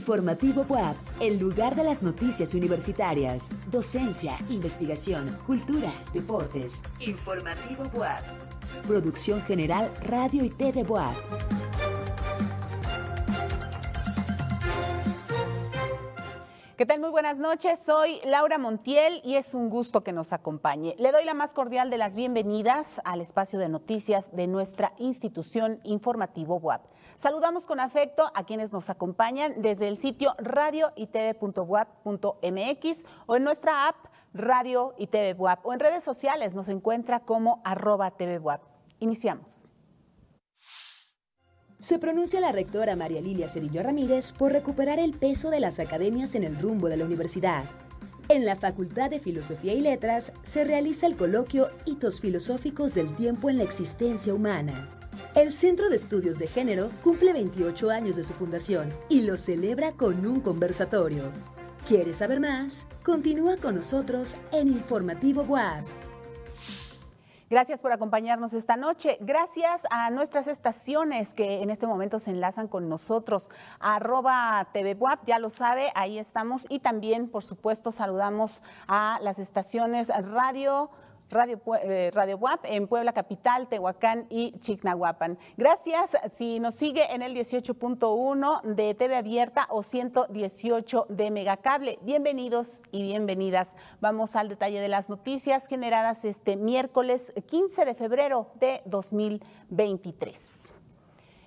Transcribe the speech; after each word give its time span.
Informativo 0.00 0.64
WAP, 0.66 0.96
el 1.20 1.38
lugar 1.38 1.76
de 1.76 1.84
las 1.84 2.02
noticias 2.02 2.54
universitarias, 2.54 3.50
docencia, 3.70 4.38
investigación, 4.48 5.28
cultura, 5.46 5.92
deportes. 6.14 6.82
Informativo 7.00 7.82
WAP. 7.92 8.24
Producción 8.88 9.42
General 9.42 9.92
Radio 10.06 10.42
y 10.42 10.48
TV 10.48 10.84
WAP. 10.84 11.14
¿Qué 16.80 16.86
tal? 16.86 16.98
Muy 16.98 17.10
buenas 17.10 17.38
noches. 17.38 17.78
Soy 17.84 18.22
Laura 18.24 18.56
Montiel 18.56 19.20
y 19.22 19.34
es 19.34 19.52
un 19.52 19.68
gusto 19.68 20.02
que 20.02 20.12
nos 20.14 20.32
acompañe. 20.32 20.96
Le 20.98 21.12
doy 21.12 21.26
la 21.26 21.34
más 21.34 21.52
cordial 21.52 21.90
de 21.90 21.98
las 21.98 22.14
bienvenidas 22.14 23.02
al 23.04 23.20
espacio 23.20 23.58
de 23.58 23.68
noticias 23.68 24.34
de 24.34 24.46
nuestra 24.46 24.94
institución 24.96 25.80
informativo 25.84 26.56
WAP. 26.56 26.80
Saludamos 27.16 27.66
con 27.66 27.80
afecto 27.80 28.32
a 28.34 28.44
quienes 28.44 28.72
nos 28.72 28.88
acompañan 28.88 29.60
desde 29.60 29.88
el 29.88 29.98
sitio 29.98 30.34
radio 30.38 30.90
y 30.96 31.10
o 33.26 33.36
en 33.36 33.44
nuestra 33.44 33.86
app 33.86 33.96
Radio 34.32 34.94
y 34.96 35.08
TV 35.08 35.34
WAP 35.34 35.66
o 35.66 35.74
en 35.74 35.80
redes 35.80 36.02
sociales 36.02 36.54
nos 36.54 36.68
encuentra 36.68 37.20
como 37.20 37.60
arroba 37.62 38.10
TV 38.12 38.38
WAP. 38.38 38.62
Iniciamos. 39.00 39.69
Se 41.80 41.98
pronuncia 41.98 42.40
la 42.40 42.52
rectora 42.52 42.94
María 42.94 43.22
Lilia 43.22 43.48
Cedillo 43.48 43.82
Ramírez 43.82 44.32
por 44.32 44.52
recuperar 44.52 44.98
el 44.98 45.12
peso 45.12 45.48
de 45.48 45.60
las 45.60 45.78
academias 45.78 46.34
en 46.34 46.44
el 46.44 46.58
rumbo 46.58 46.90
de 46.90 46.98
la 46.98 47.06
universidad. 47.06 47.64
En 48.28 48.44
la 48.44 48.54
Facultad 48.54 49.08
de 49.08 49.18
Filosofía 49.18 49.72
y 49.72 49.80
Letras 49.80 50.32
se 50.42 50.64
realiza 50.64 51.06
el 51.06 51.16
coloquio 51.16 51.70
Hitos 51.86 52.20
Filosóficos 52.20 52.92
del 52.94 53.16
Tiempo 53.16 53.48
en 53.48 53.56
la 53.56 53.64
Existencia 53.64 54.34
Humana. 54.34 54.88
El 55.34 55.52
Centro 55.52 55.88
de 55.88 55.96
Estudios 55.96 56.38
de 56.38 56.48
Género 56.48 56.90
cumple 57.02 57.32
28 57.32 57.90
años 57.90 58.16
de 58.16 58.24
su 58.24 58.34
fundación 58.34 58.90
y 59.08 59.22
lo 59.22 59.38
celebra 59.38 59.92
con 59.92 60.26
un 60.26 60.40
conversatorio. 60.40 61.32
¿Quieres 61.88 62.18
saber 62.18 62.40
más? 62.40 62.86
Continúa 63.02 63.56
con 63.56 63.76
nosotros 63.76 64.36
en 64.52 64.68
Informativo 64.68 65.42
WAP. 65.42 65.99
Gracias 67.50 67.82
por 67.82 67.90
acompañarnos 67.90 68.52
esta 68.52 68.76
noche. 68.76 69.18
Gracias 69.20 69.82
a 69.90 70.10
nuestras 70.10 70.46
estaciones 70.46 71.34
que 71.34 71.62
en 71.62 71.70
este 71.70 71.88
momento 71.88 72.20
se 72.20 72.30
enlazan 72.30 72.68
con 72.68 72.88
nosotros. 72.88 73.50
Arroba 73.80 74.68
TV 74.72 74.96
ya 75.24 75.40
lo 75.40 75.50
sabe, 75.50 75.88
ahí 75.96 76.20
estamos. 76.20 76.64
Y 76.68 76.78
también, 76.78 77.28
por 77.28 77.42
supuesto, 77.42 77.90
saludamos 77.90 78.62
a 78.86 79.18
las 79.20 79.40
estaciones 79.40 80.12
Radio. 80.30 80.90
Radio, 81.30 81.60
eh, 81.82 82.10
Radio 82.12 82.36
WAP 82.36 82.64
en 82.64 82.88
Puebla 82.88 83.12
Capital, 83.12 83.68
Tehuacán 83.68 84.26
y 84.30 84.52
Chignahuapan. 84.60 85.38
Gracias 85.56 86.16
si 86.32 86.58
nos 86.60 86.74
sigue 86.74 87.12
en 87.14 87.22
el 87.22 87.34
18.1 87.34 88.62
de 88.62 88.94
TV 88.94 89.16
Abierta 89.16 89.66
o 89.70 89.82
118 89.82 91.06
de 91.08 91.30
Megacable. 91.30 91.98
Bienvenidos 92.02 92.82
y 92.90 93.04
bienvenidas. 93.04 93.76
Vamos 94.00 94.34
al 94.34 94.48
detalle 94.48 94.80
de 94.80 94.88
las 94.88 95.08
noticias 95.08 95.66
generadas 95.66 96.24
este 96.24 96.56
miércoles 96.56 97.32
15 97.46 97.84
de 97.84 97.94
febrero 97.94 98.50
de 98.58 98.82
2023. 98.86 100.79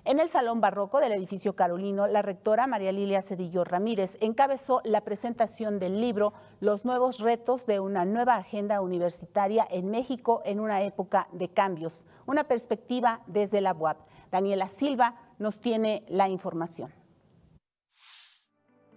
En 0.05 0.19
el 0.19 0.27
Salón 0.27 0.59
Barroco 0.59 0.99
del 0.99 1.13
edificio 1.13 1.55
Carolino, 1.55 2.07
la 2.07 2.21
rectora 2.21 2.67
María 2.67 2.91
Lilia 2.91 3.21
Cedillo 3.21 3.63
Ramírez 3.63 4.17
encabezó 4.19 4.81
la 4.83 4.99
presentación 4.99 5.79
del 5.79 6.01
libro 6.01 6.33
Los 6.59 6.83
nuevos 6.83 7.19
retos 7.19 7.65
de 7.65 7.79
una 7.79 8.03
nueva 8.03 8.35
agenda 8.35 8.81
universitaria 8.81 9.65
en 9.71 9.89
México 9.89 10.41
en 10.43 10.59
una 10.59 10.83
época 10.83 11.29
de 11.31 11.47
cambios, 11.47 12.05
una 12.25 12.43
perspectiva 12.43 13.21
desde 13.27 13.61
la 13.61 13.71
UAP. 13.71 13.97
Daniela 14.29 14.67
Silva 14.67 15.15
nos 15.39 15.61
tiene 15.61 16.03
la 16.09 16.27
información. 16.27 16.93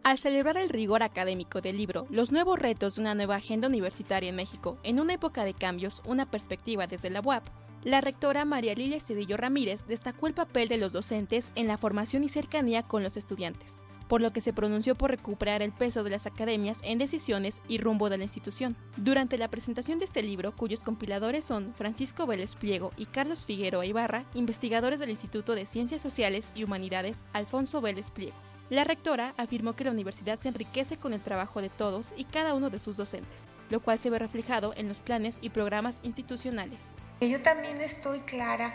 Al 0.03 0.19
celebrar 0.19 0.57
el 0.57 0.71
rigor 0.71 1.05
académico 1.05 1.61
del 1.61 1.77
libro 1.77 2.07
Los 2.11 2.33
nuevos 2.33 2.59
retos 2.59 2.97
de 2.97 3.03
una 3.03 3.15
nueva 3.15 3.37
agenda 3.37 3.69
universitaria 3.69 4.31
en 4.31 4.37
México 4.37 4.79
en 4.83 4.99
una 4.99 5.15
época 5.15 5.45
de 5.45 5.55
cambios, 5.55 6.03
una 6.05 6.29
perspectiva 6.33 6.89
desde 6.89 7.11
la 7.11 7.21
UAP, 7.21 7.45
la 7.87 8.01
rectora 8.01 8.45
María 8.45 8.75
Lilia 8.75 8.99
Cedillo 8.99 9.37
Ramírez 9.37 9.87
destacó 9.87 10.27
el 10.27 10.35
papel 10.35 10.67
de 10.67 10.77
los 10.77 10.93
docentes 10.93 11.53
en 11.55 11.69
la 11.69 11.79
formación 11.79 12.25
y 12.25 12.29
cercanía 12.29 12.83
con 12.83 13.05
los 13.05 13.17
estudiantes, 13.17 13.81
por 14.09 14.21
lo 14.21 14.33
que 14.33 14.41
se 14.41 14.53
pronunció 14.53 14.97
por 14.97 15.13
recuperar 15.13 15.63
el 15.63 15.71
peso 15.71 16.03
de 16.03 16.11
las 16.11 16.27
academias 16.27 16.81
en 16.83 16.99
decisiones 16.99 17.63
y 17.69 17.79
rumbo 17.79 18.11
de 18.11 18.19
la 18.19 18.25
institución. 18.25 18.77
Durante 18.97 19.39
la 19.39 19.47
presentación 19.47 20.01
de 20.01 20.05
este 20.05 20.25
libro, 20.25 20.51
cuyos 20.51 20.83
compiladores 20.83 21.45
son 21.45 21.75
Francisco 21.77 22.27
Vélez 22.27 22.57
Pliego 22.57 22.91
y 22.97 23.07
Carlos 23.07 23.47
Figueroa 23.47 23.87
Ibarra, 23.87 24.25
investigadores 24.35 24.99
del 24.99 25.11
Instituto 25.11 25.55
de 25.55 25.65
Ciencias 25.65 26.03
Sociales 26.03 26.51
y 26.57 26.65
Humanidades 26.65 27.25
Alfonso 27.35 27.81
Vélez 27.81 28.11
Pliego. 28.11 28.35
La 28.69 28.83
rectora 28.83 29.33
afirmó 29.37 29.75
que 29.75 29.85
la 29.85 29.93
universidad 29.93 30.41
se 30.41 30.49
enriquece 30.49 30.97
con 30.97 31.13
el 31.13 31.21
trabajo 31.21 31.63
de 31.63 31.69
todos 31.69 32.15
y 32.17 32.25
cada 32.25 32.55
uno 32.55 32.69
de 32.69 32.81
sus 32.81 32.97
docentes, 32.97 33.53
lo 33.71 33.79
cual 33.79 34.01
se 34.01 34.11
ve 34.11 34.19
reflejado 34.19 34.75
en 34.77 34.89
los 34.89 34.99
planes 34.99 35.39
y 35.41 35.51
programas 35.51 36.01
institucionales. 36.03 36.97
Yo 37.21 37.41
también 37.41 37.81
estoy 37.81 38.21
clara 38.21 38.75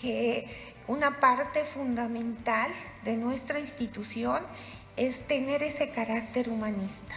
que 0.00 0.74
una 0.86 1.20
parte 1.20 1.64
fundamental 1.64 2.70
de 3.04 3.16
nuestra 3.16 3.58
institución 3.58 4.42
es 4.96 5.18
tener 5.26 5.62
ese 5.62 5.88
carácter 5.88 6.48
humanista. 6.48 7.16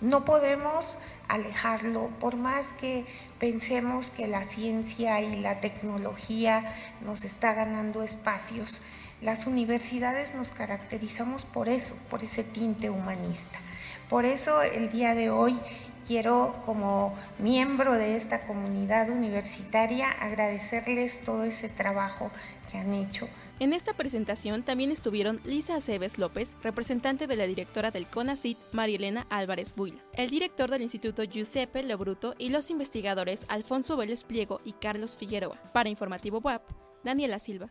No 0.00 0.24
podemos 0.24 0.96
alejarlo, 1.28 2.08
por 2.18 2.36
más 2.36 2.66
que 2.80 3.04
pensemos 3.38 4.10
que 4.10 4.26
la 4.26 4.44
ciencia 4.44 5.20
y 5.20 5.36
la 5.36 5.60
tecnología 5.60 6.74
nos 7.02 7.22
está 7.24 7.52
ganando 7.52 8.02
espacios, 8.02 8.80
las 9.20 9.46
universidades 9.46 10.34
nos 10.34 10.48
caracterizamos 10.48 11.44
por 11.44 11.68
eso, 11.68 11.94
por 12.08 12.24
ese 12.24 12.42
tinte 12.42 12.88
humanista. 12.88 13.58
Por 14.08 14.24
eso 14.24 14.62
el 14.62 14.90
día 14.90 15.14
de 15.14 15.30
hoy 15.30 15.58
quiero 16.06 16.54
como 16.66 17.14
miembro 17.38 17.92
de 17.92 18.16
esta 18.16 18.40
comunidad 18.46 19.10
universitaria 19.10 20.10
agradecerles 20.10 21.22
todo 21.24 21.44
ese 21.44 21.68
trabajo 21.68 22.30
que 22.70 22.78
han 22.78 22.94
hecho. 22.94 23.28
En 23.60 23.74
esta 23.74 23.92
presentación 23.92 24.62
también 24.62 24.90
estuvieron 24.90 25.38
Lisa 25.44 25.76
Aceves 25.76 26.16
López, 26.16 26.56
representante 26.62 27.26
de 27.26 27.36
la 27.36 27.46
directora 27.46 27.90
del 27.90 28.06
CONACIT, 28.06 28.56
Marielena 28.72 29.26
Álvarez 29.28 29.74
Buila, 29.76 30.00
el 30.14 30.30
director 30.30 30.70
del 30.70 30.80
Instituto 30.80 31.24
Giuseppe 31.24 31.82
Lobruto 31.82 32.34
y 32.38 32.48
los 32.48 32.70
investigadores 32.70 33.44
Alfonso 33.48 33.98
Vélez 33.98 34.24
Pliego 34.24 34.62
y 34.64 34.72
Carlos 34.72 35.18
Figueroa. 35.18 35.60
Para 35.74 35.90
Informativo 35.90 36.38
WAP, 36.38 36.62
Daniela 37.04 37.38
Silva. 37.38 37.70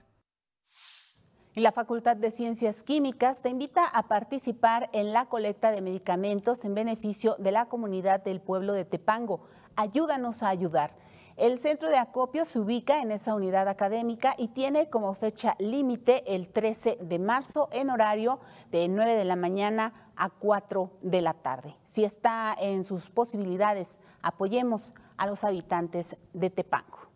La 1.55 1.71
Facultad 1.71 2.15
de 2.15 2.29
Ciencias 2.29 2.83
Químicas 2.83 3.41
te 3.41 3.49
invita 3.49 3.83
a 3.83 4.07
participar 4.07 4.87
en 4.93 5.13
la 5.13 5.25
colecta 5.25 5.71
de 5.71 5.81
medicamentos 5.81 6.63
en 6.63 6.75
beneficio 6.75 7.35
de 7.39 7.51
la 7.51 7.65
comunidad 7.65 8.23
del 8.23 8.39
pueblo 8.39 8.73
de 8.73 8.85
Tepango. 8.85 9.41
Ayúdanos 9.75 10.43
a 10.43 10.49
ayudar. 10.49 10.95
El 11.37 11.57
centro 11.57 11.89
de 11.89 11.97
acopio 11.97 12.45
se 12.45 12.59
ubica 12.59 13.01
en 13.01 13.11
esa 13.11 13.33
unidad 13.33 13.67
académica 13.67 14.35
y 14.37 14.49
tiene 14.49 14.91
como 14.91 15.15
fecha 15.15 15.55
límite 15.57 16.35
el 16.35 16.49
13 16.49 16.99
de 17.01 17.17
marzo 17.17 17.67
en 17.71 17.89
horario 17.89 18.39
de 18.69 18.87
9 18.87 19.15
de 19.15 19.25
la 19.25 19.35
mañana 19.35 20.11
a 20.15 20.29
4 20.29 20.91
de 21.01 21.21
la 21.21 21.33
tarde. 21.33 21.75
Si 21.83 22.03
está 22.03 22.55
en 22.59 22.83
sus 22.83 23.09
posibilidades, 23.09 23.97
apoyemos 24.21 24.93
a 25.17 25.25
los 25.25 25.43
habitantes 25.43 26.15
de 26.33 26.51
Tepango. 26.51 27.08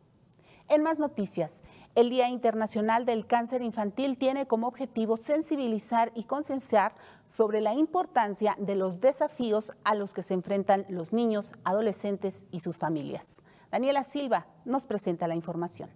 En 0.69 0.81
más 0.81 0.97
noticias, 0.97 1.61
el 1.93 2.09
Día 2.09 2.29
Internacional 2.29 3.05
del 3.05 3.27
Cáncer 3.27 3.61
Infantil 3.61 4.17
tiene 4.17 4.47
como 4.47 4.67
objetivo 4.67 5.17
sensibilizar 5.17 6.11
y 6.15 6.23
concienciar 6.23 6.95
sobre 7.25 7.61
la 7.61 7.73
importancia 7.73 8.55
de 8.57 8.75
los 8.75 9.01
desafíos 9.01 9.73
a 9.83 9.93
los 9.93 10.13
que 10.13 10.23
se 10.23 10.33
enfrentan 10.33 10.85
los 10.89 11.11
niños, 11.11 11.53
adolescentes 11.63 12.45
y 12.51 12.61
sus 12.61 12.77
familias. 12.77 13.43
Daniela 13.71 14.03
Silva 14.03 14.47
nos 14.65 14.85
presenta 14.85 15.27
la 15.27 15.35
información. 15.35 15.89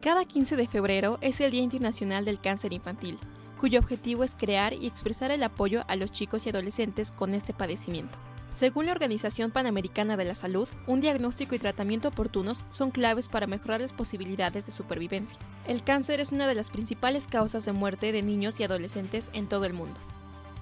Cada 0.00 0.24
15 0.24 0.56
de 0.56 0.66
febrero 0.66 1.18
es 1.20 1.40
el 1.40 1.52
Día 1.52 1.62
Internacional 1.62 2.24
del 2.24 2.40
Cáncer 2.40 2.72
Infantil, 2.72 3.18
cuyo 3.60 3.78
objetivo 3.78 4.24
es 4.24 4.34
crear 4.34 4.72
y 4.72 4.88
expresar 4.88 5.30
el 5.30 5.44
apoyo 5.44 5.84
a 5.86 5.94
los 5.94 6.10
chicos 6.10 6.44
y 6.46 6.50
adolescentes 6.50 7.12
con 7.12 7.34
este 7.34 7.54
padecimiento. 7.54 8.18
Según 8.52 8.84
la 8.84 8.92
Organización 8.92 9.50
Panamericana 9.50 10.18
de 10.18 10.26
la 10.26 10.34
Salud, 10.34 10.68
un 10.86 11.00
diagnóstico 11.00 11.54
y 11.54 11.58
tratamiento 11.58 12.08
oportunos 12.08 12.66
son 12.68 12.90
claves 12.90 13.30
para 13.30 13.46
mejorar 13.46 13.80
las 13.80 13.94
posibilidades 13.94 14.66
de 14.66 14.72
supervivencia. 14.72 15.38
El 15.66 15.82
cáncer 15.82 16.20
es 16.20 16.32
una 16.32 16.46
de 16.46 16.54
las 16.54 16.68
principales 16.68 17.26
causas 17.26 17.64
de 17.64 17.72
muerte 17.72 18.12
de 18.12 18.20
niños 18.20 18.60
y 18.60 18.64
adolescentes 18.64 19.30
en 19.32 19.48
todo 19.48 19.64
el 19.64 19.72
mundo. 19.72 19.98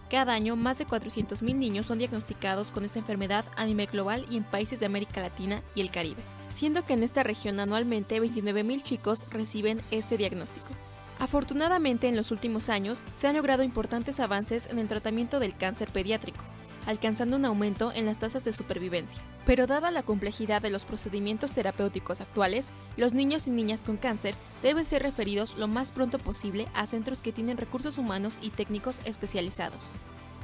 Cada 0.08 0.34
año, 0.34 0.54
más 0.54 0.78
de 0.78 0.86
400.000 0.86 1.56
niños 1.56 1.86
son 1.86 1.98
diagnosticados 1.98 2.70
con 2.70 2.84
esta 2.84 3.00
enfermedad 3.00 3.44
a 3.56 3.64
nivel 3.64 3.88
global 3.88 4.24
y 4.30 4.36
en 4.36 4.44
países 4.44 4.78
de 4.78 4.86
América 4.86 5.20
Latina 5.20 5.60
y 5.74 5.80
el 5.80 5.90
Caribe, 5.90 6.22
siendo 6.48 6.86
que 6.86 6.92
en 6.92 7.02
esta 7.02 7.24
región 7.24 7.58
anualmente 7.58 8.22
29.000 8.22 8.84
chicos 8.84 9.26
reciben 9.30 9.80
este 9.90 10.16
diagnóstico. 10.16 10.68
Afortunadamente, 11.18 12.06
en 12.06 12.16
los 12.16 12.30
últimos 12.30 12.68
años 12.68 13.02
se 13.16 13.26
han 13.26 13.36
logrado 13.36 13.64
importantes 13.64 14.20
avances 14.20 14.68
en 14.70 14.78
el 14.78 14.86
tratamiento 14.86 15.40
del 15.40 15.56
cáncer 15.56 15.88
pediátrico, 15.88 16.42
alcanzando 16.86 17.36
un 17.36 17.44
aumento 17.44 17.92
en 17.92 18.06
las 18.06 18.18
tasas 18.18 18.44
de 18.44 18.52
supervivencia. 18.52 19.22
Pero 19.46 19.66
dada 19.66 19.90
la 19.90 20.02
complejidad 20.02 20.62
de 20.62 20.70
los 20.70 20.84
procedimientos 20.84 21.52
terapéuticos 21.52 22.20
actuales, 22.20 22.70
los 22.96 23.14
niños 23.14 23.46
y 23.46 23.50
niñas 23.50 23.80
con 23.80 23.96
cáncer 23.96 24.34
deben 24.62 24.84
ser 24.84 25.02
referidos 25.02 25.56
lo 25.56 25.68
más 25.68 25.92
pronto 25.92 26.18
posible 26.18 26.68
a 26.74 26.86
centros 26.86 27.22
que 27.22 27.32
tienen 27.32 27.56
recursos 27.56 27.98
humanos 27.98 28.38
y 28.42 28.50
técnicos 28.50 29.00
especializados. 29.04 29.96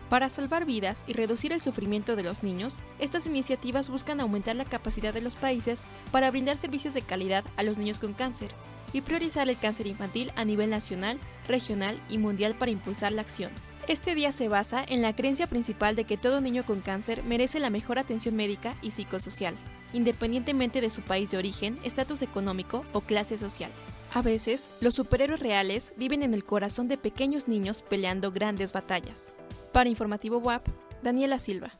Para 0.08 0.28
salvar 0.28 0.66
vidas 0.66 1.04
y 1.08 1.14
reducir 1.14 1.52
el 1.52 1.60
sufrimiento 1.60 2.14
de 2.14 2.22
los 2.22 2.44
niños, 2.44 2.80
estas 3.00 3.26
iniciativas 3.26 3.88
buscan 3.88 4.20
aumentar 4.20 4.54
la 4.54 4.64
capacidad 4.64 5.12
de 5.12 5.20
los 5.20 5.34
países 5.34 5.84
para 6.12 6.30
brindar 6.30 6.58
servicios 6.58 6.94
de 6.94 7.02
calidad 7.02 7.44
a 7.56 7.64
los 7.64 7.76
niños 7.76 7.98
con 7.98 8.12
cáncer 8.12 8.52
y 8.92 9.00
priorizar 9.00 9.48
el 9.48 9.58
cáncer 9.58 9.88
infantil 9.88 10.32
a 10.36 10.44
nivel 10.44 10.70
nacional, 10.70 11.18
regional 11.48 12.00
y 12.08 12.18
mundial 12.18 12.54
para 12.54 12.70
impulsar 12.70 13.10
la 13.12 13.22
acción. 13.22 13.50
Este 13.88 14.16
día 14.16 14.32
se 14.32 14.48
basa 14.48 14.84
en 14.88 15.00
la 15.00 15.14
creencia 15.14 15.46
principal 15.46 15.94
de 15.94 16.02
que 16.02 16.16
todo 16.16 16.40
niño 16.40 16.66
con 16.66 16.80
cáncer 16.80 17.22
merece 17.22 17.60
la 17.60 17.70
mejor 17.70 18.00
atención 18.00 18.34
médica 18.34 18.76
y 18.82 18.90
psicosocial, 18.90 19.54
independientemente 19.92 20.80
de 20.80 20.90
su 20.90 21.02
país 21.02 21.30
de 21.30 21.38
origen, 21.38 21.78
estatus 21.84 22.22
económico 22.22 22.84
o 22.92 23.00
clase 23.00 23.38
social. 23.38 23.70
A 24.12 24.22
veces, 24.22 24.70
los 24.80 24.94
superhéroes 24.94 25.38
reales 25.38 25.92
viven 25.96 26.24
en 26.24 26.34
el 26.34 26.42
corazón 26.42 26.88
de 26.88 26.98
pequeños 26.98 27.46
niños 27.46 27.82
peleando 27.82 28.32
grandes 28.32 28.72
batallas. 28.72 29.34
Para 29.72 29.88
Informativo 29.88 30.38
WAP, 30.38 30.66
Daniela 31.04 31.38
Silva. 31.38 31.78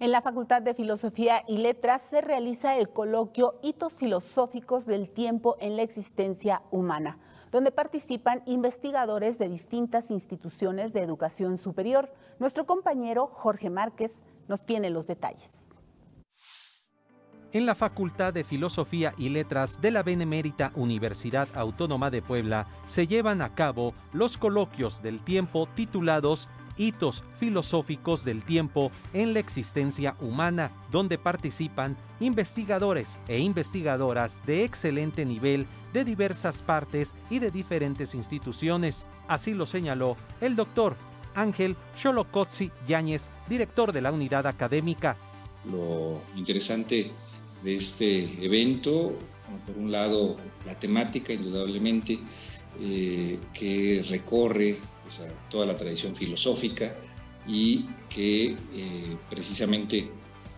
En 0.00 0.10
la 0.10 0.22
Facultad 0.22 0.62
de 0.62 0.72
Filosofía 0.72 1.44
y 1.46 1.58
Letras 1.58 2.00
se 2.00 2.22
realiza 2.22 2.78
el 2.78 2.88
coloquio 2.88 3.60
Hitos 3.62 3.98
Filosóficos 3.98 4.86
del 4.86 5.10
Tiempo 5.10 5.56
en 5.60 5.76
la 5.76 5.82
Existencia 5.82 6.62
Humana, 6.70 7.18
donde 7.54 7.70
participan 7.70 8.42
investigadores 8.46 9.38
de 9.38 9.48
distintas 9.48 10.10
instituciones 10.10 10.92
de 10.92 11.02
educación 11.02 11.56
superior. 11.56 12.12
Nuestro 12.40 12.66
compañero 12.66 13.30
Jorge 13.32 13.70
Márquez 13.70 14.24
nos 14.48 14.66
tiene 14.66 14.90
los 14.90 15.06
detalles 15.06 15.68
en 17.54 17.66
la 17.66 17.76
Facultad 17.76 18.34
de 18.34 18.42
Filosofía 18.42 19.14
y 19.16 19.28
Letras 19.28 19.80
de 19.80 19.92
la 19.92 20.02
Benemérita 20.02 20.72
Universidad 20.74 21.48
Autónoma 21.54 22.10
de 22.10 22.20
Puebla 22.20 22.66
se 22.86 23.06
llevan 23.06 23.40
a 23.42 23.54
cabo 23.54 23.94
los 24.12 24.36
coloquios 24.36 25.00
del 25.02 25.22
tiempo 25.22 25.68
titulados 25.76 26.48
Hitos 26.76 27.22
filosóficos 27.38 28.24
del 28.24 28.42
tiempo 28.42 28.90
en 29.12 29.32
la 29.32 29.40
existencia 29.40 30.16
humana, 30.20 30.72
donde 30.90 31.18
participan 31.18 31.96
investigadores 32.20 33.18
e 33.28 33.38
investigadoras 33.38 34.44
de 34.46 34.64
excelente 34.64 35.24
nivel 35.24 35.66
de 35.92 36.04
diversas 36.04 36.62
partes 36.62 37.14
y 37.30 37.38
de 37.38 37.50
diferentes 37.50 38.14
instituciones. 38.14 39.06
Así 39.28 39.54
lo 39.54 39.66
señaló 39.66 40.16
el 40.40 40.56
doctor 40.56 40.96
Ángel 41.34 41.76
Xolocotzi 41.96 42.70
Yáñez, 42.88 43.30
director 43.48 43.92
de 43.92 44.02
la 44.02 44.12
unidad 44.12 44.46
académica. 44.46 45.16
Lo 45.70 46.20
interesante 46.36 47.10
de 47.62 47.76
este 47.76 48.44
evento. 48.44 49.16
Por 49.66 49.76
un 49.76 49.92
lado, 49.92 50.36
la 50.66 50.78
temática, 50.78 51.32
indudablemente, 51.32 52.18
eh, 52.80 53.38
que 53.52 54.04
recorre 54.08 54.78
toda 55.50 55.66
la 55.66 55.76
tradición 55.76 56.14
filosófica 56.14 56.94
y 57.46 57.86
que 58.08 58.56
eh, 58.72 59.16
precisamente 59.28 60.10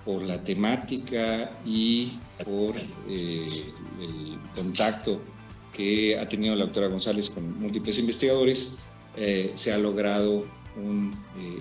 por 0.05 0.23
la 0.23 0.43
temática 0.43 1.51
y 1.65 2.13
por 2.45 2.77
eh, 3.09 3.65
el 4.01 4.39
contacto 4.55 5.21
que 5.73 6.19
ha 6.19 6.29
tenido 6.29 6.55
la 6.55 6.65
doctora 6.65 6.87
González 6.87 7.29
con 7.29 7.59
múltiples 7.61 7.99
investigadores, 7.99 8.79
se 9.55 9.73
ha 9.73 9.79
logrado 9.79 10.45
un 10.77 11.15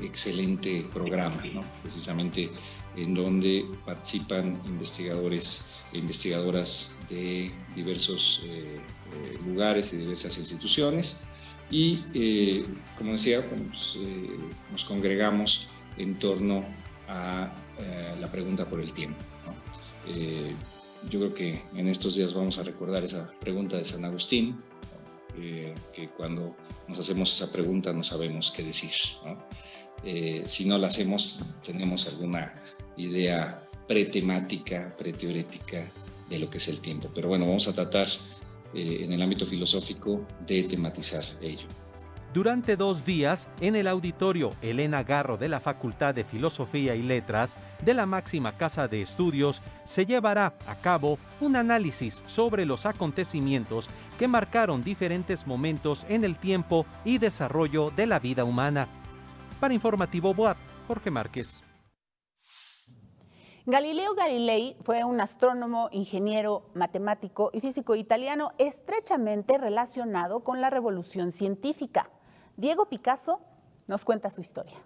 excelente 0.04 0.86
programa, 0.94 1.38
precisamente 1.82 2.50
en 2.98 3.14
donde 3.14 3.66
participan 3.86 4.60
investigadores 4.66 5.66
e 5.94 5.98
investigadoras 5.98 6.96
de 7.10 7.52
diversos 7.76 8.44
eh, 8.46 8.80
eh, 9.14 9.40
lugares 9.46 9.94
y 9.94 9.98
diversas 9.98 10.38
instituciones. 10.38 11.26
Y, 11.70 12.04
eh, 12.14 12.66
como 12.98 13.14
decía, 13.14 13.48
pues, 13.50 13.98
nos 14.72 14.86
congregamos 14.86 15.68
en 15.98 16.16
torno 16.16 16.64
a 17.08 17.52
la 18.20 18.32
pregunta 18.32 18.66
por 18.66 18.80
el 18.80 18.94
tiempo. 18.94 19.20
yo 21.10 21.20
creo 21.20 21.34
que 21.34 21.62
en 21.76 21.88
estos 21.88 22.16
días 22.16 22.34
vamos 22.34 22.58
a 22.58 22.64
recordar 22.64 23.04
esa 23.04 23.30
pregunta 23.40 23.78
de 23.78 23.86
San 23.86 24.06
Agustín, 24.06 24.58
que 25.36 26.10
cuando 26.16 26.56
nos 26.88 27.00
hacemos 27.00 27.34
esa 27.34 27.52
pregunta 27.52 27.92
no 27.94 28.04
sabemos 28.04 28.52
qué 28.56 28.64
decir. 28.64 28.94
si 30.46 30.66
no 30.66 30.78
la 30.78 30.88
hacemos, 30.88 31.42
tenemos 31.66 32.08
alguna 32.08 32.54
idea 32.98 33.62
pretemática, 33.88 34.96
preteorética 34.98 35.86
de 36.30 36.40
lo 36.40 36.50
que 36.50 36.58
es 36.58 36.68
el 36.68 36.80
tiempo. 36.80 37.10
Pero 37.14 37.28
bueno, 37.30 37.46
vamos 37.46 37.68
a 37.68 37.74
tratar 37.74 38.08
eh, 38.76 39.04
en 39.04 39.12
el 39.14 39.22
ámbito 39.22 39.46
filosófico 39.46 40.26
de 40.46 40.64
tematizar 40.64 41.24
ello. 41.42 41.68
Durante 42.36 42.76
dos 42.76 43.06
días, 43.06 43.50
en 43.62 43.78
el 43.78 43.88
auditorio 43.88 44.50
Elena 44.62 45.04
Garro 45.04 45.38
de 45.38 45.48
la 45.48 45.62
Facultad 45.62 46.14
de 46.14 46.26
Filosofía 46.26 46.94
y 46.94 47.02
Letras 47.02 47.58
de 47.82 47.94
la 47.94 48.06
máxima 48.06 48.52
casa 48.52 48.90
de 48.90 49.02
estudios, 49.02 49.62
se 49.86 50.06
llevará 50.06 50.54
a 50.68 50.76
cabo 50.76 51.18
un 51.40 51.56
análisis 51.56 52.22
sobre 52.28 52.66
los 52.66 52.86
acontecimientos 52.86 53.88
que 54.20 54.28
marcaron 54.28 54.84
diferentes 54.84 55.48
momentos 55.48 56.06
en 56.10 56.26
el 56.26 56.36
tiempo 56.36 56.86
y 57.06 57.20
desarrollo 57.20 57.90
de 57.96 58.06
la 58.06 58.20
vida 58.20 58.44
humana. 58.44 58.90
Para 59.62 59.74
Informativo 59.74 60.34
Boab, 60.34 60.58
Jorge 60.90 61.10
Márquez. 61.10 61.64
Galileo 63.68 64.14
Galilei 64.14 64.78
fue 64.84 65.04
un 65.04 65.20
astrónomo, 65.20 65.90
ingeniero, 65.92 66.70
matemático 66.76 67.50
y 67.52 67.62
físico 67.62 67.96
italiano 67.96 68.52
estrechamente 68.60 69.58
relacionado 69.58 70.44
con 70.44 70.62
la 70.62 70.70
revolución 70.70 71.32
científica. 71.32 72.12
Diego 72.58 72.88
Picasso 72.88 73.42
nos 73.88 74.06
cuenta 74.06 74.30
su 74.30 74.42
historia. 74.42 74.78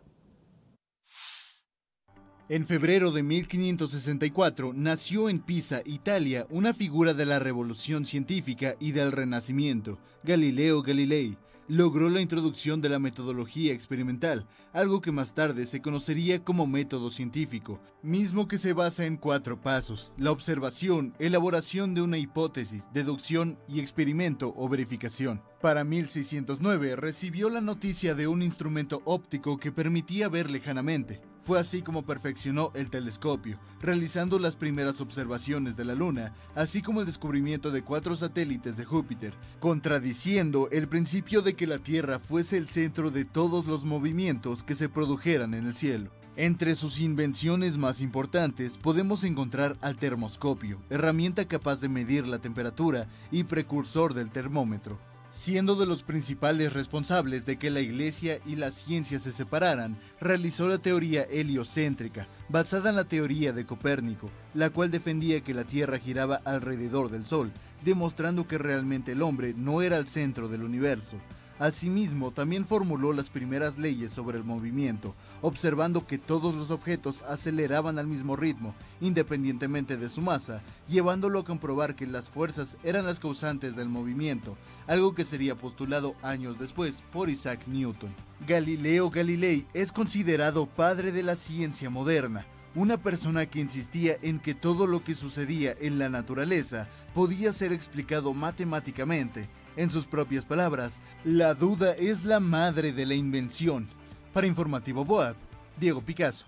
En 2.47 2.65
febrero 2.65 3.11
de 3.11 3.21
1564 3.21 4.71
nació 4.73 5.27
en 5.27 5.39
Pisa, 5.39 5.81
Italia, 5.83 6.47
una 6.49 6.73
figura 6.73 7.13
de 7.13 7.25
la 7.25 7.39
revolución 7.39 8.05
científica 8.05 8.75
y 8.79 8.93
del 8.93 9.11
renacimiento, 9.11 9.99
Galileo 10.23 10.81
Galilei 10.83 11.37
logró 11.69 12.09
la 12.09 12.19
introducción 12.19 12.81
de 12.81 12.89
la 12.89 12.99
metodología 12.99 13.73
experimental, 13.73 14.45
algo 14.73 14.99
que 15.01 15.11
más 15.11 15.33
tarde 15.33 15.65
se 15.65 15.81
conocería 15.81 16.43
como 16.43 16.67
método 16.67 17.11
científico, 17.11 17.79
mismo 18.01 18.47
que 18.47 18.57
se 18.57 18.73
basa 18.73 19.05
en 19.05 19.15
cuatro 19.15 19.61
pasos, 19.61 20.11
la 20.17 20.31
observación, 20.31 21.13
elaboración 21.19 21.93
de 21.93 22.01
una 22.01 22.17
hipótesis, 22.17 22.89
deducción 22.91 23.59
y 23.67 23.79
experimento 23.79 24.51
o 24.57 24.67
verificación. 24.67 25.41
Para 25.61 25.83
1609 25.83 26.95
recibió 26.95 27.49
la 27.49 27.61
noticia 27.61 28.15
de 28.15 28.27
un 28.27 28.41
instrumento 28.41 29.01
óptico 29.05 29.59
que 29.59 29.71
permitía 29.71 30.27
ver 30.27 30.49
lejanamente. 30.49 31.28
Fue 31.49 31.59
así 31.59 31.81
como 31.81 32.05
perfeccionó 32.05 32.71
el 32.75 32.91
telescopio, 32.91 33.59
realizando 33.81 34.37
las 34.37 34.55
primeras 34.55 35.01
observaciones 35.01 35.75
de 35.75 35.83
la 35.83 35.95
Luna, 35.95 36.31
así 36.53 36.83
como 36.83 36.99
el 36.99 37.07
descubrimiento 37.07 37.71
de 37.71 37.81
cuatro 37.81 38.13
satélites 38.13 38.77
de 38.77 38.85
Júpiter, 38.85 39.33
contradiciendo 39.59 40.69
el 40.71 40.87
principio 40.87 41.41
de 41.41 41.55
que 41.55 41.65
la 41.65 41.79
Tierra 41.79 42.19
fuese 42.19 42.55
el 42.57 42.67
centro 42.67 43.09
de 43.09 43.25
todos 43.25 43.65
los 43.65 43.83
movimientos 43.83 44.63
que 44.63 44.75
se 44.75 44.89
produjeran 44.89 45.55
en 45.55 45.65
el 45.65 45.75
cielo. 45.75 46.11
Entre 46.35 46.75
sus 46.75 46.99
invenciones 46.99 47.79
más 47.79 47.99
importantes 47.99 48.77
podemos 48.77 49.23
encontrar 49.23 49.75
al 49.81 49.97
termoscopio, 49.97 50.79
herramienta 50.91 51.47
capaz 51.47 51.81
de 51.81 51.89
medir 51.89 52.27
la 52.27 52.37
temperatura 52.37 53.07
y 53.31 53.45
precursor 53.45 54.13
del 54.13 54.29
termómetro 54.29 54.99
siendo 55.31 55.75
de 55.75 55.85
los 55.85 56.03
principales 56.03 56.73
responsables 56.73 57.45
de 57.45 57.57
que 57.57 57.69
la 57.69 57.79
Iglesia 57.79 58.39
y 58.45 58.55
la 58.55 58.71
ciencia 58.71 59.19
se 59.19 59.31
separaran, 59.31 59.97
realizó 60.19 60.67
la 60.67 60.79
teoría 60.79 61.23
heliocéntrica, 61.23 62.27
basada 62.49 62.89
en 62.89 62.95
la 62.95 63.03
teoría 63.03 63.53
de 63.53 63.65
Copérnico, 63.65 64.29
la 64.53 64.69
cual 64.69 64.91
defendía 64.91 65.41
que 65.41 65.53
la 65.53 65.63
Tierra 65.63 65.99
giraba 65.99 66.41
alrededor 66.45 67.09
del 67.09 67.25
Sol, 67.25 67.51
demostrando 67.83 68.47
que 68.47 68.57
realmente 68.57 69.11
el 69.13 69.21
hombre 69.21 69.53
no 69.55 69.81
era 69.81 69.97
el 69.97 70.07
centro 70.07 70.49
del 70.49 70.63
universo. 70.63 71.17
Asimismo, 71.59 72.31
también 72.31 72.65
formuló 72.65 73.11
las 73.11 73.29
primeras 73.29 73.77
leyes 73.77 74.11
sobre 74.11 74.37
el 74.37 74.45
movimiento, 74.45 75.13
observando 75.41 76.07
que 76.07 76.17
todos 76.17 76.55
los 76.55 76.71
objetos 76.71 77.21
aceleraban 77.23 77.99
al 77.99 78.07
mismo 78.07 78.37
ritmo, 78.37 78.73
independientemente 79.01 79.97
de 79.97 80.07
su 80.07 80.21
masa, 80.21 80.63
llevándolo 80.87 81.39
a 81.39 81.43
comprobar 81.45 81.95
que 81.95 82.07
las 82.07 82.29
fuerzas 82.29 82.77
eran 82.85 83.05
las 83.05 83.19
causantes 83.19 83.75
del 83.75 83.89
movimiento, 83.89 84.57
algo 84.87 85.13
que 85.13 85.25
sería 85.25 85.55
postulado 85.55 86.15
años 86.21 86.57
después 86.57 87.03
por 87.11 87.29
Isaac 87.29 87.67
Newton. 87.67 88.15
Galileo 88.47 89.09
Galilei 89.09 89.67
es 89.73 89.91
considerado 89.91 90.65
padre 90.65 91.11
de 91.11 91.23
la 91.23 91.35
ciencia 91.35 91.89
moderna, 91.89 92.45
una 92.73 92.95
persona 92.95 93.47
que 93.47 93.59
insistía 93.59 94.17
en 94.21 94.39
que 94.39 94.53
todo 94.53 94.87
lo 94.87 95.03
que 95.03 95.15
sucedía 95.15 95.75
en 95.81 95.99
la 95.99 96.07
naturaleza 96.07 96.87
podía 97.13 97.51
ser 97.51 97.73
explicado 97.73 98.33
matemáticamente, 98.33 99.49
en 99.79 99.89
sus 99.89 100.05
propias 100.05 100.45
palabras, 100.45 101.01
la 101.23 101.53
duda 101.53 101.93
es 101.93 102.25
la 102.25 102.39
madre 102.39 102.91
de 102.91 103.05
la 103.05 103.15
invención. 103.15 103.87
Para 104.33 104.45
Informativo 104.45 105.05
Boab, 105.05 105.35
Diego 105.77 106.01
Picasso. 106.01 106.45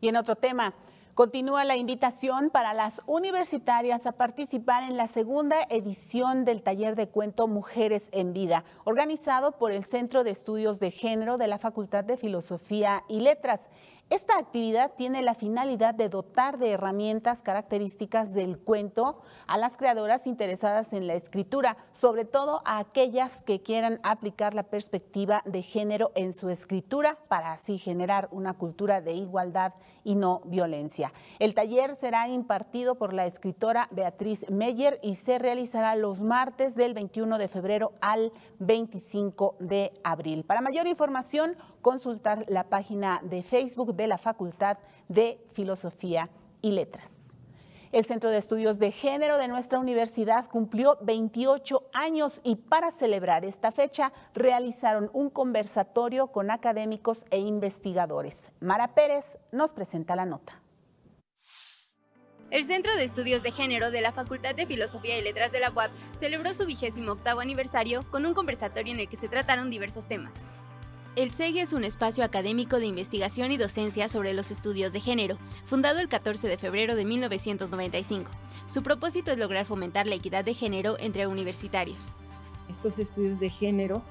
Y 0.00 0.08
en 0.08 0.16
otro 0.16 0.34
tema, 0.34 0.74
Continúa 1.20 1.64
la 1.64 1.76
invitación 1.76 2.48
para 2.48 2.72
las 2.72 3.02
universitarias 3.06 4.06
a 4.06 4.12
participar 4.12 4.84
en 4.84 4.96
la 4.96 5.06
segunda 5.06 5.56
edición 5.68 6.46
del 6.46 6.62
taller 6.62 6.96
de 6.96 7.08
cuento 7.08 7.46
Mujeres 7.46 8.08
en 8.12 8.32
Vida, 8.32 8.64
organizado 8.84 9.52
por 9.58 9.70
el 9.70 9.84
Centro 9.84 10.24
de 10.24 10.30
Estudios 10.30 10.80
de 10.80 10.90
Género 10.90 11.36
de 11.36 11.46
la 11.46 11.58
Facultad 11.58 12.04
de 12.04 12.16
Filosofía 12.16 13.02
y 13.06 13.20
Letras. 13.20 13.68
Esta 14.10 14.38
actividad 14.38 14.94
tiene 14.96 15.22
la 15.22 15.36
finalidad 15.36 15.94
de 15.94 16.08
dotar 16.08 16.58
de 16.58 16.72
herramientas 16.72 17.42
características 17.42 18.34
del 18.34 18.58
cuento 18.58 19.22
a 19.46 19.56
las 19.56 19.76
creadoras 19.76 20.26
interesadas 20.26 20.92
en 20.92 21.06
la 21.06 21.14
escritura, 21.14 21.76
sobre 21.92 22.24
todo 22.24 22.60
a 22.64 22.80
aquellas 22.80 23.44
que 23.44 23.62
quieran 23.62 24.00
aplicar 24.02 24.52
la 24.52 24.64
perspectiva 24.64 25.42
de 25.44 25.62
género 25.62 26.10
en 26.16 26.32
su 26.32 26.48
escritura 26.48 27.20
para 27.28 27.52
así 27.52 27.78
generar 27.78 28.26
una 28.32 28.54
cultura 28.54 29.00
de 29.00 29.12
igualdad 29.12 29.74
y 30.02 30.16
no 30.16 30.40
violencia. 30.44 31.12
El 31.38 31.54
taller 31.54 31.94
será 31.94 32.26
impartido 32.26 32.96
por 32.96 33.12
la 33.12 33.26
escritora 33.26 33.86
Beatriz 33.92 34.44
Meyer 34.50 34.98
y 35.04 35.14
se 35.14 35.38
realizará 35.38 35.94
los 35.94 36.20
martes 36.20 36.74
del 36.74 36.94
21 36.94 37.38
de 37.38 37.46
febrero 37.46 37.92
al 38.00 38.32
25 38.58 39.54
de 39.60 39.92
abril. 40.02 40.42
Para 40.42 40.62
mayor 40.62 40.88
información, 40.88 41.56
consultar 41.82 42.44
la 42.48 42.64
página 42.64 43.20
de 43.22 43.42
Facebook 43.42 43.94
de 43.94 44.06
la 44.06 44.18
Facultad 44.18 44.78
de 45.08 45.38
Filosofía 45.52 46.30
y 46.62 46.72
Letras. 46.72 47.30
El 47.92 48.04
Centro 48.04 48.30
de 48.30 48.38
Estudios 48.38 48.78
de 48.78 48.92
Género 48.92 49.36
de 49.36 49.48
nuestra 49.48 49.80
universidad 49.80 50.48
cumplió 50.48 50.96
28 51.02 51.88
años 51.92 52.40
y 52.44 52.54
para 52.54 52.92
celebrar 52.92 53.44
esta 53.44 53.72
fecha 53.72 54.12
realizaron 54.32 55.10
un 55.12 55.28
conversatorio 55.28 56.28
con 56.28 56.52
académicos 56.52 57.24
e 57.32 57.38
investigadores. 57.38 58.52
Mara 58.60 58.94
Pérez 58.94 59.38
nos 59.50 59.72
presenta 59.72 60.14
la 60.14 60.24
nota. 60.24 60.62
El 62.52 62.64
Centro 62.64 62.94
de 62.94 63.04
Estudios 63.04 63.42
de 63.42 63.50
Género 63.50 63.90
de 63.90 64.00
la 64.00 64.12
Facultad 64.12 64.54
de 64.54 64.66
Filosofía 64.66 65.18
y 65.18 65.22
Letras 65.22 65.50
de 65.50 65.60
la 65.60 65.70
UAP 65.70 65.90
celebró 66.20 66.54
su 66.54 66.66
vigésimo 66.66 67.12
octavo 67.12 67.40
aniversario 67.40 68.08
con 68.10 68.24
un 68.24 68.34
conversatorio 68.34 68.92
en 68.92 69.00
el 69.00 69.08
que 69.08 69.16
se 69.16 69.28
trataron 69.28 69.70
diversos 69.70 70.06
temas. 70.06 70.34
El 71.16 71.32
SEG 71.32 71.56
es 71.56 71.72
un 71.72 71.82
espacio 71.82 72.22
académico 72.22 72.78
de 72.78 72.86
investigación 72.86 73.50
y 73.50 73.56
docencia 73.56 74.08
sobre 74.08 74.32
los 74.32 74.52
estudios 74.52 74.92
de 74.92 75.00
género, 75.00 75.38
fundado 75.64 75.98
el 75.98 76.08
14 76.08 76.46
de 76.46 76.56
febrero 76.56 76.94
de 76.94 77.04
1995. 77.04 78.30
Su 78.68 78.84
propósito 78.84 79.32
es 79.32 79.38
lograr 79.38 79.66
fomentar 79.66 80.06
la 80.06 80.14
equidad 80.14 80.44
de 80.44 80.54
género 80.54 80.96
entre 81.00 81.26
universitarios. 81.26 82.08
Estos 82.70 83.00
estudios 83.00 83.40
de 83.40 83.50
género, 83.50 84.04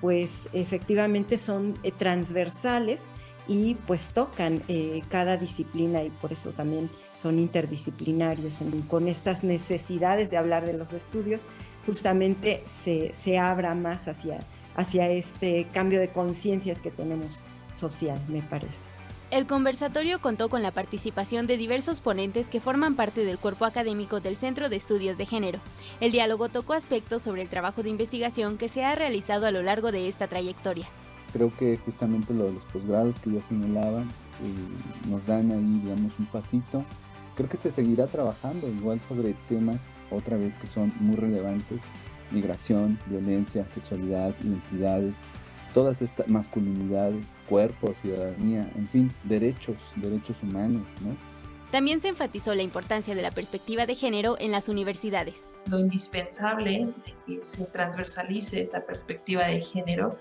pues 0.00 0.48
efectivamente 0.54 1.36
son 1.36 1.78
eh, 1.82 1.92
transversales 1.92 3.08
y 3.46 3.74
pues 3.86 4.08
tocan 4.08 4.62
eh, 4.68 5.02
cada 5.10 5.36
disciplina 5.36 6.02
y 6.04 6.08
por 6.08 6.32
eso 6.32 6.52
también 6.52 6.88
son 7.20 7.38
interdisciplinarios. 7.38 8.54
Con 8.88 9.08
estas 9.08 9.44
necesidades 9.44 10.30
de 10.30 10.38
hablar 10.38 10.64
de 10.64 10.72
los 10.72 10.94
estudios, 10.94 11.48
justamente 11.84 12.62
se, 12.66 13.12
se 13.12 13.38
abra 13.38 13.74
más 13.74 14.08
hacia 14.08 14.40
hacia 14.76 15.08
este 15.08 15.66
cambio 15.72 15.98
de 15.98 16.08
conciencias 16.08 16.80
que 16.80 16.90
tenemos 16.90 17.40
social, 17.72 18.20
me 18.28 18.42
parece. 18.42 18.96
El 19.32 19.46
conversatorio 19.46 20.20
contó 20.20 20.48
con 20.48 20.62
la 20.62 20.70
participación 20.70 21.48
de 21.48 21.56
diversos 21.56 22.00
ponentes 22.00 22.48
que 22.48 22.60
forman 22.60 22.94
parte 22.94 23.24
del 23.24 23.38
cuerpo 23.38 23.64
académico 23.64 24.20
del 24.20 24.36
Centro 24.36 24.68
de 24.68 24.76
Estudios 24.76 25.18
de 25.18 25.26
Género. 25.26 25.58
El 26.00 26.12
diálogo 26.12 26.48
tocó 26.48 26.74
aspectos 26.74 27.22
sobre 27.22 27.42
el 27.42 27.48
trabajo 27.48 27.82
de 27.82 27.90
investigación 27.90 28.56
que 28.56 28.68
se 28.68 28.84
ha 28.84 28.94
realizado 28.94 29.46
a 29.46 29.50
lo 29.50 29.62
largo 29.62 29.90
de 29.90 30.06
esta 30.06 30.28
trayectoria. 30.28 30.86
Creo 31.32 31.52
que 31.56 31.76
justamente 31.78 32.34
lo 32.34 32.44
de 32.44 32.52
los 32.52 32.62
posgrados 32.64 33.16
que 33.16 33.32
ya 33.32 33.42
señalaban 33.42 34.04
eh, 34.04 35.08
nos 35.08 35.26
dan 35.26 35.50
ahí, 35.50 35.80
digamos, 35.82 36.12
un 36.20 36.26
pasito. 36.26 36.84
Creo 37.34 37.48
que 37.48 37.56
se 37.56 37.72
seguirá 37.72 38.06
trabajando 38.06 38.68
igual 38.68 39.00
sobre 39.00 39.34
temas, 39.48 39.80
otra 40.10 40.36
vez, 40.36 40.54
que 40.54 40.68
son 40.68 40.92
muy 41.00 41.16
relevantes 41.16 41.80
migración, 42.30 42.98
violencia, 43.06 43.64
sexualidad, 43.72 44.34
identidades, 44.42 45.14
todas 45.74 46.00
estas 46.00 46.28
masculinidades, 46.28 47.26
cuerpos, 47.48 47.96
ciudadanía, 48.00 48.70
en 48.76 48.88
fin, 48.88 49.12
derechos, 49.24 49.76
derechos 49.96 50.36
humanos, 50.42 50.82
¿no? 51.02 51.14
También 51.70 52.00
se 52.00 52.08
enfatizó 52.08 52.54
la 52.54 52.62
importancia 52.62 53.14
de 53.14 53.22
la 53.22 53.32
perspectiva 53.32 53.86
de 53.86 53.94
género 53.94 54.36
en 54.38 54.52
las 54.52 54.68
universidades. 54.68 55.44
Lo 55.68 55.78
indispensable 55.78 56.86
de 57.04 57.14
que 57.26 57.44
se 57.44 57.64
transversalice 57.64 58.62
esta 58.62 58.86
perspectiva 58.86 59.44
de 59.44 59.60
género, 59.60 60.16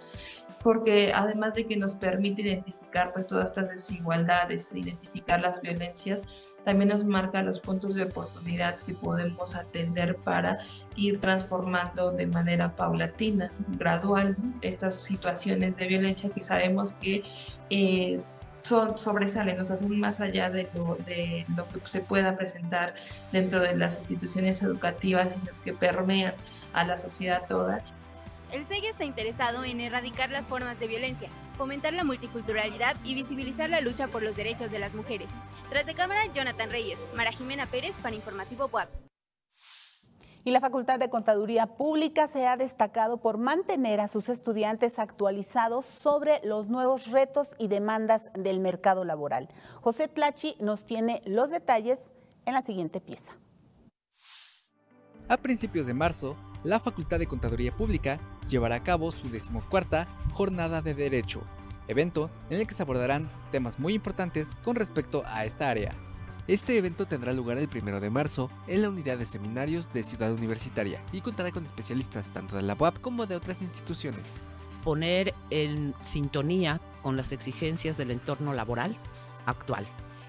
porque 0.63 1.13
además 1.13 1.53
de 1.53 1.67
que 1.67 1.77
nos 1.77 1.95
permite 1.95 2.41
identificar 2.41 3.13
pues, 3.13 3.27
todas 3.27 3.45
estas 3.45 3.69
desigualdades, 3.69 4.71
identificar 4.73 5.39
las 5.39 5.61
violencias, 5.61 6.23
también 6.65 6.89
nos 6.89 7.05
marca 7.05 7.43
los 7.43 7.59
puntos 7.59 7.93
de 7.93 8.03
oportunidad 8.03 8.77
que 8.79 8.93
podemos 8.93 9.55
atender 9.55 10.17
para 10.17 10.59
ir 10.95 11.21
transformando 11.21 12.11
de 12.11 12.25
manera 12.25 12.75
paulatina, 12.75 13.51
gradual, 13.77 14.35
estas 14.61 14.95
situaciones 14.95 15.77
de 15.77 15.87
violencia 15.87 16.29
que 16.31 16.41
sabemos 16.41 16.93
que 16.93 17.23
eh, 17.69 18.19
son, 18.63 18.97
sobresalen, 18.97 19.57
nos 19.57 19.69
hacen 19.69 19.99
más 19.99 20.19
allá 20.19 20.49
de 20.49 20.67
lo, 20.73 20.97
de 21.05 21.45
lo 21.55 21.67
que 21.69 21.79
se 21.87 21.99
pueda 21.99 22.35
presentar 22.35 22.95
dentro 23.31 23.59
de 23.59 23.75
las 23.77 23.99
instituciones 23.99 24.61
educativas, 24.63 25.33
sino 25.33 25.51
que 25.63 25.71
permean 25.71 26.33
a 26.73 26.83
la 26.83 26.97
sociedad 26.97 27.43
toda. 27.47 27.81
El 28.51 28.65
SEG 28.65 28.85
está 28.85 29.03
interesado 29.03 29.63
en 29.63 29.81
erradicar 29.81 30.31
las 30.31 30.47
formas 30.47 30.79
de 30.79 30.87
violencia, 30.87 31.29
fomentar 31.55 31.93
la 31.93 32.03
multiculturalidad 32.03 32.95
y 33.03 33.15
visibilizar 33.15 33.69
la 33.69 33.81
lucha 33.81 34.07
por 34.07 34.21
los 34.23 34.35
derechos 34.35 34.71
de 34.71 34.79
las 34.79 34.93
mujeres. 34.93 35.29
Tras 35.69 35.85
de 35.85 35.93
cámara, 35.93 36.21
Jonathan 36.33 36.69
Reyes, 36.69 36.99
Mara 37.15 37.31
Jimena 37.31 37.65
Pérez 37.65 37.95
para 38.01 38.15
Informativo 38.15 38.69
WAP. 38.71 38.89
Y 40.43 40.51
la 40.51 40.61
Facultad 40.61 40.99
de 40.99 41.09
Contaduría 41.09 41.65
Pública 41.65 42.27
se 42.27 42.45
ha 42.45 42.55
destacado 42.55 43.17
por 43.17 43.39
mantener 43.39 43.99
a 43.99 44.07
sus 44.07 44.29
estudiantes 44.29 44.99
actualizados 44.99 45.87
sobre 45.87 46.39
los 46.43 46.69
nuevos 46.69 47.11
retos 47.11 47.55
y 47.57 47.67
demandas 47.67 48.29
del 48.35 48.59
mercado 48.59 49.05
laboral. 49.05 49.49
José 49.81 50.07
Tlachi 50.07 50.55
nos 50.59 50.85
tiene 50.85 51.23
los 51.25 51.49
detalles 51.49 52.13
en 52.45 52.53
la 52.53 52.61
siguiente 52.61 53.01
pieza. 53.01 53.31
A 55.27 55.37
principios 55.37 55.87
de 55.87 55.95
marzo, 55.95 56.37
la 56.63 56.79
Facultad 56.79 57.17
de 57.17 57.25
Contaduría 57.25 57.75
Pública 57.75 58.19
llevará 58.49 58.75
a 58.75 58.83
cabo 58.83 59.11
su 59.11 59.29
decimocuarta 59.29 60.07
Jornada 60.33 60.81
de 60.81 60.93
Derecho, 60.93 61.41
evento 61.87 62.29
en 62.49 62.59
el 62.59 62.67
que 62.67 62.73
se 62.73 62.83
abordarán 62.83 63.29
temas 63.51 63.79
muy 63.79 63.93
importantes 63.93 64.55
con 64.63 64.75
respecto 64.75 65.23
a 65.25 65.45
esta 65.45 65.69
área. 65.69 65.93
Este 66.47 66.77
evento 66.77 67.07
tendrá 67.07 67.33
lugar 67.33 67.57
el 67.57 67.67
1 67.73 67.99
de 67.99 68.09
marzo 68.11 68.51
en 68.67 68.83
la 68.83 68.89
unidad 68.89 69.17
de 69.17 69.25
seminarios 69.25 69.91
de 69.93 70.03
Ciudad 70.03 70.31
Universitaria 70.31 71.03
y 71.11 71.21
contará 71.21 71.51
con 71.51 71.65
especialistas 71.65 72.31
tanto 72.31 72.55
de 72.55 72.61
la 72.61 72.75
UAP 72.79 72.99
como 73.01 73.25
de 73.25 73.35
otras 73.35 73.63
instituciones. 73.63 74.21
Poner 74.83 75.33
en 75.49 75.95
sintonía 76.03 76.79
con 77.01 77.17
las 77.17 77.31
exigencias 77.31 77.97
del 77.97 78.11
entorno 78.11 78.53
laboral 78.53 78.95
actual. 79.47 79.87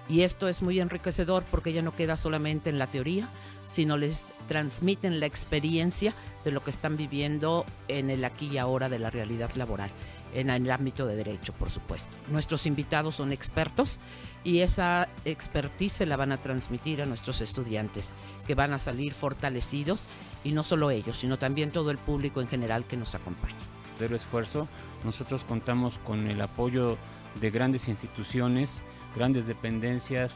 Y 0.09 0.21
esto 0.21 0.47
es 0.47 0.63
muy 0.63 0.79
enriquecedor 0.79 1.43
porque 1.51 1.73
ya 1.73 1.83
no 1.83 1.95
queda 1.95 2.17
solamente 2.17 2.71
en 2.71 2.79
la 2.79 2.87
teoría, 2.87 3.27
sino 3.67 3.97
les 3.97 4.23
transmiten 4.47 5.19
la 5.19 5.25
experiencia 5.25 6.13
de 6.43 6.51
lo 6.51 6.63
que 6.63 6.71
están 6.71 6.97
viviendo 6.97 7.65
en 7.87 8.09
el 8.09 8.23
aquí 8.25 8.47
y 8.47 8.57
ahora 8.57 8.89
de 8.89 8.99
la 8.99 9.09
realidad 9.09 9.51
laboral, 9.55 9.91
en 10.33 10.49
el 10.49 10.71
ámbito 10.71 11.05
de 11.05 11.15
derecho, 11.15 11.53
por 11.53 11.69
supuesto. 11.69 12.15
Nuestros 12.29 12.65
invitados 12.65 13.15
son 13.15 13.31
expertos 13.31 13.99
y 14.43 14.59
esa 14.59 15.09
expertise 15.25 15.93
se 15.93 16.05
la 16.05 16.15
van 16.15 16.31
a 16.31 16.37
transmitir 16.37 17.01
a 17.01 17.05
nuestros 17.05 17.41
estudiantes, 17.41 18.13
que 18.45 18.55
van 18.55 18.73
a 18.73 18.79
salir 18.79 19.13
fortalecidos 19.13 20.03
y 20.43 20.51
no 20.51 20.63
solo 20.63 20.89
ellos, 20.91 21.17
sino 21.17 21.37
también 21.37 21.71
todo 21.71 21.91
el 21.91 21.97
público 21.97 22.41
en 22.41 22.47
general 22.47 22.85
que 22.85 22.97
nos 22.97 23.15
acompaña. 23.15 23.55
Cero 23.97 24.15
esfuerzo, 24.15 24.67
nosotros 25.03 25.43
contamos 25.43 25.97
con 26.05 26.27
el 26.27 26.39
apoyo 26.41 26.97
de 27.41 27.49
grandes 27.49 27.87
instituciones, 27.87 28.83
grandes 29.15 29.47
dependencias, 29.47 30.33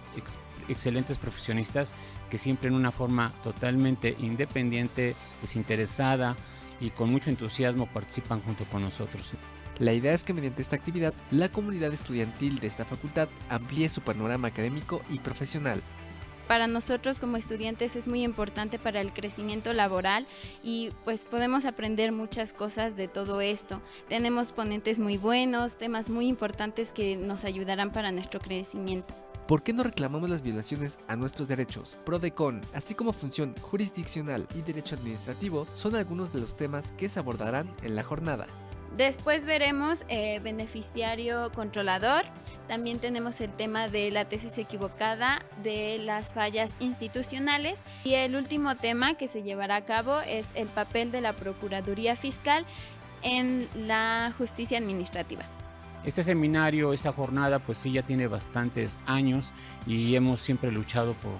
excelentes 0.67 1.17
profesionistas 1.17 1.93
que 2.31 2.39
siempre 2.39 2.69
en 2.69 2.75
una 2.75 2.91
forma 2.91 3.31
totalmente 3.43 4.15
independiente, 4.17 5.15
desinteresada 5.41 6.35
y 6.79 6.89
con 6.89 7.11
mucho 7.11 7.29
entusiasmo 7.29 7.85
participan 7.85 8.41
junto 8.41 8.63
con 8.65 8.81
nosotros. 8.81 9.33
La 9.77 9.93
idea 9.93 10.13
es 10.13 10.23
que 10.23 10.33
mediante 10.33 10.61
esta 10.61 10.75
actividad, 10.75 11.13
la 11.29 11.49
comunidad 11.49 11.93
estudiantil 11.93 12.59
de 12.59 12.67
esta 12.67 12.85
facultad 12.85 13.27
amplíe 13.49 13.89
su 13.89 14.01
panorama 14.01 14.47
académico 14.47 15.01
y 15.09 15.19
profesional. 15.19 15.81
Para 16.47 16.67
nosotros 16.67 17.19
como 17.19 17.37
estudiantes 17.37 17.95
es 17.95 18.07
muy 18.07 18.23
importante 18.23 18.79
para 18.79 19.01
el 19.01 19.13
crecimiento 19.13 19.73
laboral 19.73 20.25
y 20.63 20.91
pues 21.05 21.25
podemos 21.25 21.65
aprender 21.65 22.11
muchas 22.11 22.53
cosas 22.53 22.95
de 22.95 23.07
todo 23.07 23.41
esto. 23.41 23.81
Tenemos 24.07 24.51
ponentes 24.51 24.99
muy 24.99 25.17
buenos, 25.17 25.77
temas 25.77 26.09
muy 26.09 26.27
importantes 26.27 26.91
que 26.91 27.15
nos 27.15 27.45
ayudarán 27.45 27.91
para 27.91 28.11
nuestro 28.11 28.39
crecimiento. 28.39 29.13
¿Por 29.51 29.63
qué 29.63 29.73
no 29.73 29.83
reclamamos 29.83 30.29
las 30.29 30.43
violaciones 30.43 30.97
a 31.09 31.17
nuestros 31.17 31.49
derechos? 31.49 31.97
PRODECON, 32.05 32.61
así 32.73 32.95
como 32.95 33.11
función 33.11 33.53
jurisdiccional 33.59 34.47
y 34.55 34.61
derecho 34.61 34.95
administrativo, 34.95 35.67
son 35.75 35.97
algunos 35.97 36.31
de 36.31 36.39
los 36.39 36.55
temas 36.55 36.93
que 36.93 37.09
se 37.09 37.19
abordarán 37.19 37.69
en 37.83 37.97
la 37.97 38.03
jornada. 38.03 38.47
Después 38.95 39.43
veremos 39.43 40.05
eh, 40.07 40.39
beneficiario 40.39 41.51
controlador. 41.51 42.23
También 42.69 42.99
tenemos 42.99 43.41
el 43.41 43.51
tema 43.51 43.89
de 43.89 44.09
la 44.09 44.23
tesis 44.23 44.57
equivocada, 44.57 45.41
de 45.61 45.97
las 45.99 46.31
fallas 46.31 46.71
institucionales. 46.79 47.77
Y 48.05 48.13
el 48.13 48.37
último 48.37 48.77
tema 48.77 49.15
que 49.15 49.27
se 49.27 49.43
llevará 49.43 49.75
a 49.75 49.83
cabo 49.83 50.21
es 50.21 50.47
el 50.55 50.69
papel 50.69 51.11
de 51.11 51.19
la 51.19 51.33
Procuraduría 51.33 52.15
Fiscal 52.15 52.65
en 53.21 53.67
la 53.75 54.33
justicia 54.37 54.77
administrativa. 54.77 55.43
Este 56.03 56.23
seminario, 56.23 56.93
esta 56.93 57.13
jornada, 57.13 57.59
pues 57.59 57.77
sí, 57.77 57.91
ya 57.91 58.01
tiene 58.01 58.25
bastantes 58.25 58.99
años 59.05 59.51
y 59.85 60.15
hemos 60.15 60.41
siempre 60.41 60.71
luchado 60.71 61.13
por, 61.13 61.37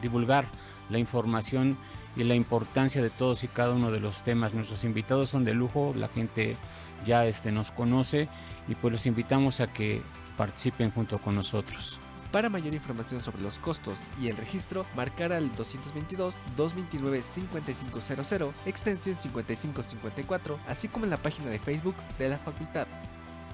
divulgar 0.00 0.46
la 0.88 0.98
información 0.98 1.76
y 2.16 2.24
la 2.24 2.34
importancia 2.34 3.02
de 3.02 3.10
todos 3.10 3.44
y 3.44 3.48
cada 3.48 3.74
uno 3.74 3.90
de 3.90 4.00
los 4.00 4.24
temas. 4.24 4.54
Nuestros 4.54 4.84
invitados 4.84 5.28
son 5.28 5.44
de 5.44 5.52
lujo, 5.52 5.92
la 5.94 6.08
gente 6.08 6.56
ya 7.04 7.26
este, 7.26 7.52
nos 7.52 7.70
conoce 7.70 8.28
y 8.66 8.74
pues 8.74 8.92
los 8.92 9.04
invitamos 9.04 9.60
a 9.60 9.66
que 9.66 10.00
participen 10.38 10.90
junto 10.90 11.18
con 11.18 11.34
nosotros. 11.34 12.00
Para 12.32 12.48
mayor 12.48 12.72
información 12.72 13.20
sobre 13.20 13.42
los 13.42 13.58
costos 13.58 13.98
y 14.18 14.28
el 14.28 14.38
registro, 14.38 14.86
marcar 14.96 15.34
al 15.34 15.52
222-229-5500, 15.52 18.52
extensión 18.64 19.16
5554, 19.16 20.58
así 20.66 20.88
como 20.88 21.04
en 21.04 21.10
la 21.10 21.18
página 21.18 21.50
de 21.50 21.58
Facebook 21.58 21.96
de 22.18 22.30
la 22.30 22.38
facultad. 22.38 22.86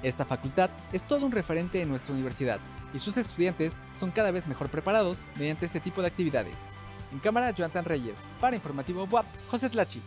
Esta 0.02 0.24
facultad 0.24 0.70
es 0.92 1.02
todo 1.02 1.26
un 1.26 1.32
referente 1.32 1.82
en 1.82 1.88
nuestra 1.88 2.14
universidad 2.14 2.60
y 2.94 2.98
sus 2.98 3.16
estudiantes 3.16 3.76
son 3.98 4.10
cada 4.10 4.30
vez 4.30 4.46
mejor 4.46 4.68
preparados 4.68 5.26
mediante 5.36 5.66
este 5.66 5.80
tipo 5.80 6.00
de 6.00 6.08
actividades. 6.08 6.60
En 7.12 7.18
cámara, 7.18 7.50
Jonathan 7.50 7.84
Reyes. 7.84 8.18
Para 8.40 8.56
Informativo 8.56 9.04
WAP, 9.04 9.26
José 9.50 9.70
Tlachi. 9.70 10.00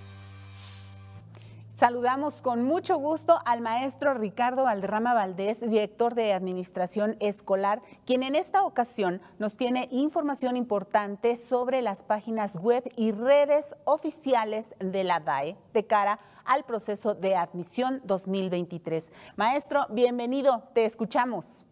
Saludamos 1.82 2.44
con 2.44 2.62
mucho 2.62 2.98
gusto 2.98 3.40
al 3.44 3.60
maestro 3.60 4.14
Ricardo 4.14 4.66
Valderrama 4.66 5.16
Valdés, 5.16 5.62
director 5.62 6.14
de 6.14 6.32
Administración 6.32 7.18
Escolar, 7.20 7.82
quien 8.06 8.22
en 8.22 8.36
esta 8.36 8.62
ocasión 8.66 9.20
nos 9.40 9.58
tiene 9.58 9.88
información 9.90 10.58
importante 10.58 11.36
sobre 11.38 11.82
las 11.82 12.04
páginas 12.04 12.56
web 12.56 12.84
y 12.98 13.14
redes 13.14 13.74
oficiales 13.86 14.76
de 14.78 15.04
la 15.04 15.22
DAE 15.22 15.58
de 15.74 15.88
cara 15.88 16.20
al 16.46 16.66
proceso 16.66 17.16
de 17.16 17.36
admisión 17.36 18.00
2023. 18.04 19.12
Maestro, 19.36 19.88
bienvenido, 19.90 20.62
te 20.76 20.86
escuchamos. 20.86 21.66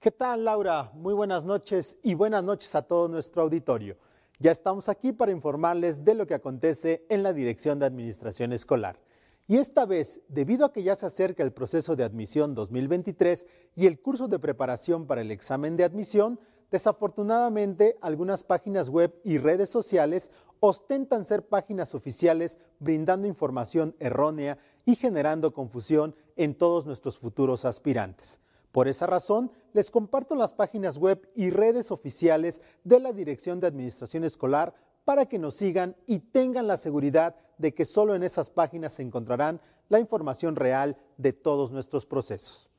¿Qué 0.00 0.10
tal, 0.10 0.46
Laura? 0.46 0.90
Muy 0.94 1.12
buenas 1.12 1.44
noches 1.44 1.98
y 2.02 2.14
buenas 2.14 2.42
noches 2.42 2.74
a 2.76 2.80
todo 2.80 3.08
nuestro 3.08 3.42
auditorio. 3.42 3.98
Ya 4.38 4.50
estamos 4.50 4.90
aquí 4.90 5.12
para 5.12 5.32
informarles 5.32 6.04
de 6.04 6.14
lo 6.14 6.26
que 6.26 6.34
acontece 6.34 7.06
en 7.08 7.22
la 7.22 7.32
Dirección 7.32 7.78
de 7.78 7.86
Administración 7.86 8.52
Escolar. 8.52 9.00
Y 9.48 9.56
esta 9.56 9.86
vez, 9.86 10.20
debido 10.28 10.66
a 10.66 10.72
que 10.74 10.82
ya 10.82 10.94
se 10.94 11.06
acerca 11.06 11.42
el 11.42 11.54
proceso 11.54 11.96
de 11.96 12.04
admisión 12.04 12.54
2023 12.54 13.46
y 13.76 13.86
el 13.86 13.98
curso 13.98 14.28
de 14.28 14.38
preparación 14.38 15.06
para 15.06 15.22
el 15.22 15.30
examen 15.30 15.78
de 15.78 15.84
admisión, 15.84 16.38
desafortunadamente 16.70 17.96
algunas 18.02 18.44
páginas 18.44 18.90
web 18.90 19.18
y 19.24 19.38
redes 19.38 19.70
sociales 19.70 20.30
ostentan 20.60 21.24
ser 21.24 21.46
páginas 21.46 21.94
oficiales 21.94 22.58
brindando 22.78 23.26
información 23.26 23.96
errónea 24.00 24.58
y 24.84 24.96
generando 24.96 25.54
confusión 25.54 26.14
en 26.36 26.54
todos 26.54 26.84
nuestros 26.84 27.16
futuros 27.16 27.64
aspirantes. 27.64 28.40
Por 28.76 28.88
esa 28.88 29.06
razón, 29.06 29.50
les 29.72 29.90
comparto 29.90 30.34
las 30.34 30.52
páginas 30.52 30.98
web 30.98 31.30
y 31.34 31.48
redes 31.48 31.90
oficiales 31.90 32.60
de 32.84 33.00
la 33.00 33.14
Dirección 33.14 33.58
de 33.58 33.68
Administración 33.68 34.22
Escolar 34.22 34.74
para 35.06 35.24
que 35.24 35.38
nos 35.38 35.54
sigan 35.54 35.96
y 36.06 36.18
tengan 36.18 36.66
la 36.66 36.76
seguridad 36.76 37.36
de 37.56 37.72
que 37.72 37.86
solo 37.86 38.14
en 38.14 38.22
esas 38.22 38.50
páginas 38.50 38.92
se 38.92 39.02
encontrarán 39.02 39.62
la 39.88 39.98
información 39.98 40.56
real 40.56 40.98
de 41.16 41.32
todos 41.32 41.72
nuestros 41.72 42.04
procesos. 42.04 42.70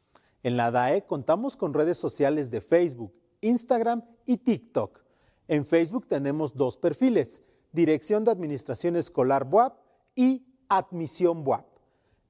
En 0.43 0.55
la 0.55 0.69
DAE 0.69 1.07
contamos 1.07 1.57
con 1.57 1.73
redes 1.73 1.97
sociales 1.97 2.51
de 2.51 2.61
Facebook, 2.61 3.15
Instagram 3.41 4.03
y 4.27 4.37
TikTok. 4.37 5.01
En 5.47 5.65
Facebook 5.65 6.05
tenemos 6.05 6.55
dos 6.55 6.77
perfiles, 6.77 7.41
Dirección 7.71 8.23
de 8.23 8.29
Administración 8.29 8.97
Escolar 8.97 9.45
BUAP 9.45 9.79
y 10.13 10.45
Admisión 10.69 11.43
BUAP. 11.43 11.76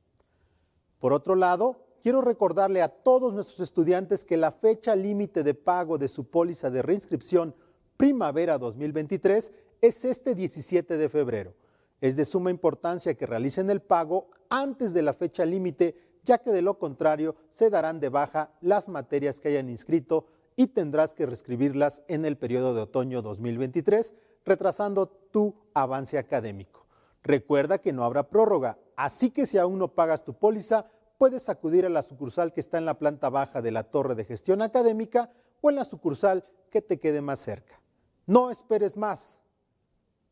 Por 1.05 1.13
otro 1.13 1.35
lado, 1.35 1.85
quiero 2.01 2.21
recordarle 2.21 2.81
a 2.81 2.89
todos 2.89 3.31
nuestros 3.31 3.59
estudiantes 3.59 4.25
que 4.25 4.37
la 4.37 4.49
fecha 4.49 4.95
límite 4.95 5.43
de 5.43 5.53
pago 5.53 5.99
de 5.99 6.07
su 6.07 6.31
póliza 6.31 6.71
de 6.71 6.81
reinscripción 6.81 7.53
primavera 7.95 8.57
2023 8.57 9.51
es 9.81 10.03
este 10.03 10.33
17 10.33 10.97
de 10.97 11.07
febrero. 11.07 11.53
Es 12.01 12.15
de 12.15 12.25
suma 12.25 12.49
importancia 12.49 13.13
que 13.13 13.27
realicen 13.27 13.69
el 13.69 13.83
pago 13.83 14.31
antes 14.49 14.95
de 14.95 15.03
la 15.03 15.13
fecha 15.13 15.45
límite, 15.45 15.95
ya 16.23 16.39
que 16.39 16.49
de 16.49 16.63
lo 16.63 16.79
contrario 16.79 17.35
se 17.49 17.69
darán 17.69 17.99
de 17.99 18.09
baja 18.09 18.55
las 18.61 18.89
materias 18.89 19.39
que 19.39 19.49
hayan 19.49 19.69
inscrito 19.69 20.25
y 20.55 20.65
tendrás 20.65 21.13
que 21.13 21.27
reescribirlas 21.27 22.01
en 22.07 22.25
el 22.25 22.35
periodo 22.35 22.73
de 22.73 22.81
otoño 22.81 23.21
2023, 23.21 24.15
retrasando 24.43 25.05
tu 25.05 25.53
avance 25.75 26.17
académico. 26.17 26.87
Recuerda 27.25 27.79
que 27.79 27.93
no 27.93 28.03
habrá 28.03 28.29
prórroga, 28.29 28.79
así 28.95 29.31
que 29.31 29.47
si 29.47 29.59
aún 29.59 29.79
no 29.79 29.87
pagas 29.89 30.23
tu 30.23 30.33
póliza, 30.33 30.85
puedes 31.17 31.49
acudir 31.49 31.86
a 31.86 31.89
la 31.89 32.04
sucursal 32.04 32.54
que 32.54 32.60
está 32.60 32.78
en 32.78 32.86
la 32.86 32.99
planta 32.99 33.30
baja 33.30 33.62
de 33.62 33.71
la 33.71 33.84
torre 33.84 34.15
de 34.15 34.25
gestión 34.25 34.62
académica 34.62 35.32
o 35.62 35.69
en 35.69 35.75
la 35.75 35.86
sucursal 35.86 36.45
que 36.69 36.82
te 36.82 36.99
quede 36.99 37.21
más 37.21 37.39
cerca. 37.39 37.82
No 38.25 38.49
esperes 38.49 38.97
más. 38.97 39.41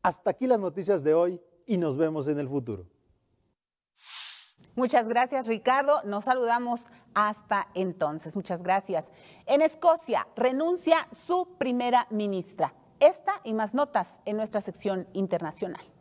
Hasta 0.02 0.30
aquí 0.30 0.46
las 0.46 0.60
noticias 0.60 1.02
de 1.02 1.14
hoy 1.14 1.40
y 1.66 1.78
nos 1.78 1.96
vemos 1.96 2.28
en 2.28 2.38
el 2.38 2.48
futuro. 2.48 2.86
Muchas 4.76 5.06
gracias, 5.08 5.46
Ricardo. 5.46 6.02
Nos 6.04 6.24
saludamos 6.24 6.86
hasta 7.14 7.68
entonces. 7.74 8.34
Muchas 8.34 8.62
gracias. 8.62 9.10
En 9.46 9.62
Escocia 9.62 10.26
renuncia 10.34 11.08
su 11.26 11.56
primera 11.58 12.06
ministra. 12.10 12.74
Esta 12.98 13.40
y 13.44 13.54
más 13.54 13.74
notas 13.74 14.18
en 14.24 14.36
nuestra 14.36 14.60
sección 14.60 15.08
internacional. 15.12 15.93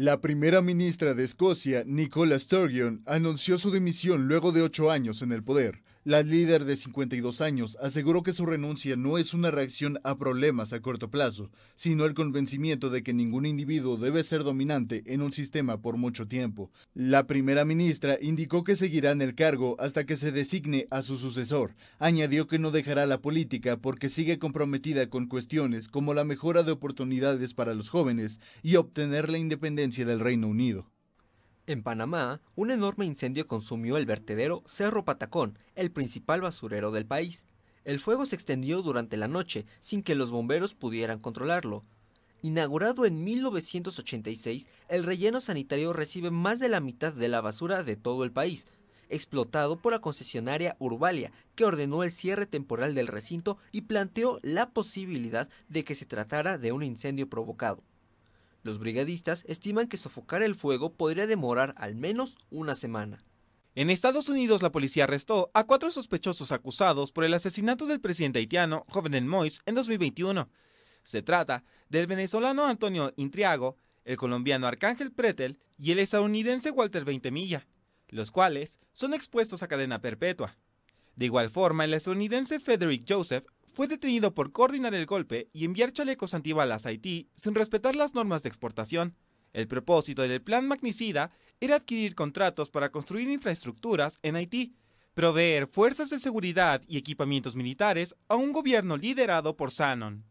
La 0.00 0.22
primera 0.22 0.62
ministra 0.62 1.12
de 1.12 1.24
Escocia, 1.24 1.84
Nicola 1.84 2.38
Sturgeon, 2.38 3.02
anunció 3.04 3.58
su 3.58 3.70
dimisión 3.70 4.28
luego 4.28 4.50
de 4.50 4.62
ocho 4.62 4.90
años 4.90 5.20
en 5.20 5.30
el 5.30 5.44
poder. 5.44 5.82
La 6.02 6.22
líder 6.22 6.64
de 6.64 6.78
52 6.78 7.42
años 7.42 7.76
aseguró 7.78 8.22
que 8.22 8.32
su 8.32 8.46
renuncia 8.46 8.96
no 8.96 9.18
es 9.18 9.34
una 9.34 9.50
reacción 9.50 10.00
a 10.02 10.16
problemas 10.16 10.72
a 10.72 10.80
corto 10.80 11.10
plazo, 11.10 11.50
sino 11.76 12.06
el 12.06 12.14
convencimiento 12.14 12.88
de 12.88 13.02
que 13.02 13.12
ningún 13.12 13.44
individuo 13.44 13.98
debe 13.98 14.22
ser 14.22 14.42
dominante 14.42 15.02
en 15.04 15.20
un 15.20 15.30
sistema 15.30 15.82
por 15.82 15.98
mucho 15.98 16.26
tiempo. 16.26 16.70
La 16.94 17.26
primera 17.26 17.66
ministra 17.66 18.16
indicó 18.18 18.64
que 18.64 18.76
seguirá 18.76 19.10
en 19.10 19.20
el 19.20 19.34
cargo 19.34 19.76
hasta 19.78 20.06
que 20.06 20.16
se 20.16 20.32
designe 20.32 20.86
a 20.90 21.02
su 21.02 21.18
sucesor. 21.18 21.74
Añadió 21.98 22.46
que 22.46 22.58
no 22.58 22.70
dejará 22.70 23.04
la 23.04 23.20
política 23.20 23.76
porque 23.76 24.08
sigue 24.08 24.38
comprometida 24.38 25.10
con 25.10 25.26
cuestiones 25.26 25.88
como 25.88 26.14
la 26.14 26.24
mejora 26.24 26.62
de 26.62 26.72
oportunidades 26.72 27.52
para 27.52 27.74
los 27.74 27.90
jóvenes 27.90 28.40
y 28.62 28.76
obtener 28.76 29.28
la 29.28 29.36
independencia 29.36 30.06
del 30.06 30.20
Reino 30.20 30.48
Unido. 30.48 30.90
En 31.70 31.84
Panamá, 31.84 32.40
un 32.56 32.72
enorme 32.72 33.06
incendio 33.06 33.46
consumió 33.46 33.96
el 33.96 34.04
vertedero 34.04 34.64
Cerro 34.66 35.04
Patacón, 35.04 35.56
el 35.76 35.92
principal 35.92 36.40
basurero 36.40 36.90
del 36.90 37.06
país. 37.06 37.46
El 37.84 38.00
fuego 38.00 38.26
se 38.26 38.34
extendió 38.34 38.82
durante 38.82 39.16
la 39.16 39.28
noche 39.28 39.66
sin 39.78 40.02
que 40.02 40.16
los 40.16 40.32
bomberos 40.32 40.74
pudieran 40.74 41.20
controlarlo. 41.20 41.82
Inaugurado 42.42 43.06
en 43.06 43.22
1986, 43.22 44.66
el 44.88 45.04
relleno 45.04 45.38
sanitario 45.38 45.92
recibe 45.92 46.32
más 46.32 46.58
de 46.58 46.70
la 46.70 46.80
mitad 46.80 47.12
de 47.12 47.28
la 47.28 47.40
basura 47.40 47.84
de 47.84 47.94
todo 47.94 48.24
el 48.24 48.32
país, 48.32 48.66
explotado 49.08 49.78
por 49.78 49.92
la 49.92 50.00
concesionaria 50.00 50.74
Urbalia, 50.80 51.30
que 51.54 51.64
ordenó 51.64 52.02
el 52.02 52.10
cierre 52.10 52.46
temporal 52.46 52.96
del 52.96 53.06
recinto 53.06 53.58
y 53.70 53.82
planteó 53.82 54.40
la 54.42 54.70
posibilidad 54.70 55.48
de 55.68 55.84
que 55.84 55.94
se 55.94 56.04
tratara 56.04 56.58
de 56.58 56.72
un 56.72 56.82
incendio 56.82 57.30
provocado. 57.30 57.84
Los 58.62 58.78
brigadistas 58.78 59.44
estiman 59.48 59.88
que 59.88 59.96
sofocar 59.96 60.42
el 60.42 60.54
fuego 60.54 60.92
podría 60.92 61.26
demorar 61.26 61.74
al 61.78 61.94
menos 61.94 62.36
una 62.50 62.74
semana. 62.74 63.18
En 63.74 63.88
Estados 63.88 64.28
Unidos, 64.28 64.62
la 64.62 64.72
policía 64.72 65.04
arrestó 65.04 65.50
a 65.54 65.64
cuatro 65.64 65.90
sospechosos 65.90 66.52
acusados 66.52 67.12
por 67.12 67.24
el 67.24 67.32
asesinato 67.32 67.86
del 67.86 68.00
presidente 68.00 68.40
haitiano 68.40 68.84
Jovenel 68.88 69.24
Moïse 69.24 69.60
en 69.64 69.76
2021. 69.76 70.48
Se 71.02 71.22
trata 71.22 71.64
del 71.88 72.06
venezolano 72.06 72.66
Antonio 72.66 73.12
Intriago, 73.16 73.76
el 74.04 74.16
colombiano 74.16 74.66
Arcángel 74.66 75.12
Pretel 75.12 75.58
y 75.78 75.92
el 75.92 76.00
estadounidense 76.00 76.70
Walter 76.70 77.04
Veintemilla, 77.04 77.66
los 78.08 78.30
cuales 78.30 78.78
son 78.92 79.14
expuestos 79.14 79.62
a 79.62 79.68
cadena 79.68 80.00
perpetua. 80.00 80.56
De 81.16 81.26
igual 81.26 81.48
forma, 81.48 81.84
el 81.84 81.94
estadounidense 81.94 82.60
Frederick 82.60 83.04
Joseph 83.08 83.46
fue 83.80 83.88
detenido 83.88 84.34
por 84.34 84.52
coordinar 84.52 84.92
el 84.92 85.06
golpe 85.06 85.48
y 85.54 85.64
enviar 85.64 85.90
chalecos 85.90 86.34
antibalas 86.34 86.84
a 86.84 86.90
Haití 86.90 87.30
sin 87.34 87.54
respetar 87.54 87.96
las 87.96 88.12
normas 88.12 88.42
de 88.42 88.50
exportación. 88.50 89.16
El 89.54 89.68
propósito 89.68 90.20
del 90.20 90.42
plan 90.42 90.68
magnicida 90.68 91.30
era 91.60 91.76
adquirir 91.76 92.14
contratos 92.14 92.68
para 92.68 92.90
construir 92.90 93.30
infraestructuras 93.30 94.18
en 94.22 94.36
Haití, 94.36 94.74
proveer 95.14 95.66
fuerzas 95.66 96.10
de 96.10 96.18
seguridad 96.18 96.82
y 96.88 96.98
equipamientos 96.98 97.56
militares 97.56 98.14
a 98.28 98.36
un 98.36 98.52
gobierno 98.52 98.98
liderado 98.98 99.56
por 99.56 99.70
Sanon. 99.70 100.26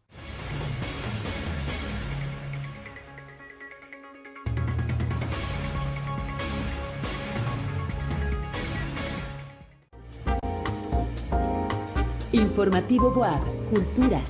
Informativo 12.32 13.10
Boab, 13.10 13.40
Cultura. 13.70 14.20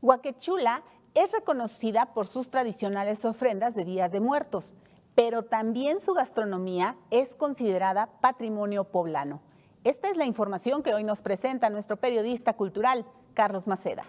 Huaquechula 0.00 0.84
es 1.14 1.32
reconocida 1.32 2.14
por 2.14 2.28
sus 2.28 2.48
tradicionales 2.48 3.24
ofrendas 3.24 3.74
de 3.74 3.84
Día 3.84 4.08
de 4.08 4.20
Muertos, 4.20 4.72
pero 5.16 5.42
también 5.42 5.98
su 5.98 6.14
gastronomía 6.14 6.96
es 7.10 7.34
considerada 7.34 8.20
patrimonio 8.20 8.84
poblano. 8.84 9.42
Esta 9.82 10.08
es 10.08 10.16
la 10.16 10.26
información 10.26 10.84
que 10.84 10.94
hoy 10.94 11.02
nos 11.02 11.20
presenta 11.20 11.68
nuestro 11.68 11.96
periodista 11.96 12.52
cultural, 12.52 13.04
Carlos 13.34 13.66
Maceda. 13.66 14.04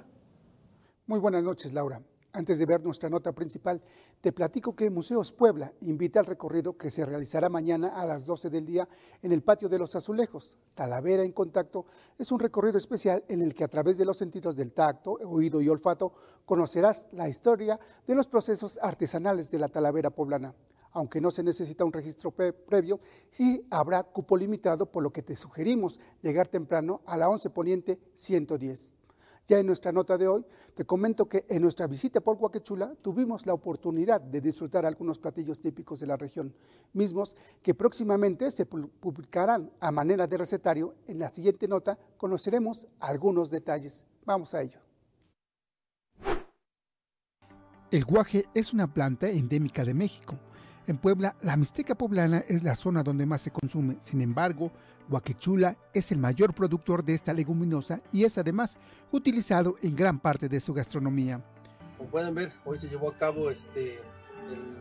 Muy 1.07 1.17
buenas 1.17 1.41
noches, 1.41 1.73
Laura. 1.73 1.99
Antes 2.31 2.59
de 2.59 2.67
ver 2.67 2.83
nuestra 2.83 3.09
nota 3.09 3.31
principal, 3.31 3.81
te 4.21 4.31
platico 4.31 4.75
que 4.75 4.91
Museos 4.91 5.31
Puebla 5.31 5.73
invita 5.81 6.19
al 6.19 6.27
recorrido 6.27 6.77
que 6.77 6.91
se 6.91 7.03
realizará 7.03 7.49
mañana 7.49 7.87
a 7.87 8.05
las 8.05 8.27
12 8.27 8.51
del 8.51 8.67
día 8.67 8.87
en 9.23 9.31
el 9.31 9.41
Patio 9.41 9.67
de 9.67 9.79
los 9.79 9.95
Azulejos. 9.95 10.55
Talavera 10.75 11.23
en 11.23 11.31
Contacto 11.31 11.87
es 12.19 12.31
un 12.31 12.39
recorrido 12.39 12.77
especial 12.77 13.23
en 13.29 13.41
el 13.41 13.55
que 13.55 13.63
a 13.63 13.67
través 13.67 13.97
de 13.97 14.05
los 14.05 14.17
sentidos 14.17 14.55
del 14.55 14.73
tacto, 14.73 15.13
oído 15.25 15.59
y 15.59 15.69
olfato 15.69 16.13
conocerás 16.45 17.07
la 17.13 17.27
historia 17.27 17.79
de 18.05 18.13
los 18.13 18.27
procesos 18.27 18.77
artesanales 18.79 19.49
de 19.49 19.57
la 19.57 19.69
Talavera 19.69 20.11
poblana. 20.11 20.53
Aunque 20.91 21.21
no 21.21 21.31
se 21.31 21.43
necesita 21.43 21.83
un 21.83 21.93
registro 21.93 22.31
previo, 22.31 22.99
sí 23.31 23.65
habrá 23.71 24.03
cupo 24.03 24.37
limitado, 24.37 24.91
por 24.91 25.01
lo 25.01 25.11
que 25.11 25.23
te 25.23 25.35
sugerimos 25.35 25.99
llegar 26.21 26.47
temprano 26.47 27.01
a 27.05 27.17
la 27.17 27.27
11 27.27 27.49
Poniente 27.49 27.99
110. 28.13 28.98
Ya 29.49 29.57
en 29.57 29.65
nuestra 29.65 29.91
nota 29.91 30.15
de 30.15 30.27
hoy 30.27 30.45
te 30.75 30.85
comento 30.85 31.27
que 31.27 31.43
en 31.49 31.63
nuestra 31.63 31.87
visita 31.87 32.21
por 32.21 32.37
Huaquechula 32.37 32.93
tuvimos 33.01 33.47
la 33.47 33.55
oportunidad 33.55 34.21
de 34.21 34.41
disfrutar 34.41 34.85
algunos 34.85 35.17
platillos 35.17 35.59
típicos 35.59 35.99
de 35.99 36.05
la 36.05 36.17
región, 36.17 36.53
mismos 36.93 37.35
que 37.63 37.73
próximamente 37.73 38.51
se 38.51 38.67
publicarán 38.67 39.71
a 39.79 39.89
manera 39.91 40.27
de 40.27 40.37
recetario. 40.37 40.93
En 41.07 41.17
la 41.17 41.29
siguiente 41.29 41.67
nota 41.67 41.97
conoceremos 42.15 42.87
algunos 42.99 43.49
detalles. 43.49 44.05
Vamos 44.23 44.53
a 44.53 44.61
ello. 44.61 44.79
El 47.89 48.05
guaje 48.05 48.45
es 48.53 48.71
una 48.71 48.93
planta 48.93 49.29
endémica 49.29 49.83
de 49.83 49.95
México 49.95 50.37
en 50.89 50.97
Puebla, 50.97 51.35
la 51.41 51.55
mixteca 51.55 51.93
poblana 51.93 52.43
es 52.47 52.63
la 52.63 52.73
zona 52.73 53.03
donde 53.03 53.27
más 53.27 53.41
se 53.41 53.51
consume. 53.51 53.97
Sin 53.99 54.21
embargo, 54.21 54.71
Huaquechula 55.07 55.77
es 55.93 56.11
el 56.11 56.17
mayor 56.17 56.55
productor 56.55 57.03
de 57.03 57.13
esta 57.13 57.31
leguminosa 57.31 58.01
y 58.11 58.23
es 58.23 58.39
además 58.39 58.75
utilizado 59.11 59.75
en 59.83 59.95
gran 59.95 60.19
parte 60.19 60.49
de 60.49 60.59
su 60.59 60.73
gastronomía. 60.73 61.43
Como 61.95 62.09
pueden 62.09 62.33
ver, 62.33 62.51
hoy 62.65 62.79
se 62.79 62.89
llevó 62.89 63.09
a 63.09 63.17
cabo 63.19 63.51
este, 63.51 63.99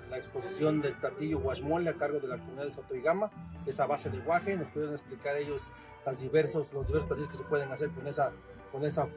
la 0.09 0.17
exposición 0.17 0.81
del 0.81 0.95
platillo 0.95 1.41
guasmole 1.41 1.91
a 1.91 1.95
cargo 1.95 2.21
de 2.21 2.29
la 2.29 2.39
comunidad 2.39 2.65
de 2.65 2.71
Sotoigama, 2.71 3.31
esa 3.67 3.85
base 3.85 4.09
de 4.09 4.19
guaje. 4.21 4.57
Nos 4.57 4.69
pudieron 4.69 4.95
explicar 4.95 5.37
ellos 5.37 5.69
las 6.07 6.21
diversos, 6.21 6.73
los 6.73 6.87
diversos 6.87 7.07
platillos 7.07 7.31
que 7.31 7.37
se 7.37 7.45
pueden 7.45 7.71
hacer 7.71 7.91
con 7.91 8.07
esa, 8.07 8.33
con 8.73 8.83
esa, 8.87 9.09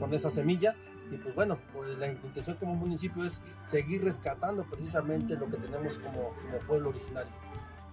con 0.00 0.14
esa 0.14 0.30
semilla 0.30 0.74
y 1.10 1.16
pues 1.16 1.34
bueno, 1.34 1.58
pues 1.72 1.98
la 1.98 2.08
intención 2.08 2.56
como 2.56 2.74
municipio 2.74 3.24
es 3.24 3.40
seguir 3.64 4.02
rescatando 4.02 4.64
precisamente 4.64 5.36
lo 5.36 5.46
que 5.50 5.56
tenemos 5.56 5.98
como, 5.98 6.34
como 6.34 6.58
pueblo 6.66 6.90
originario. 6.90 7.32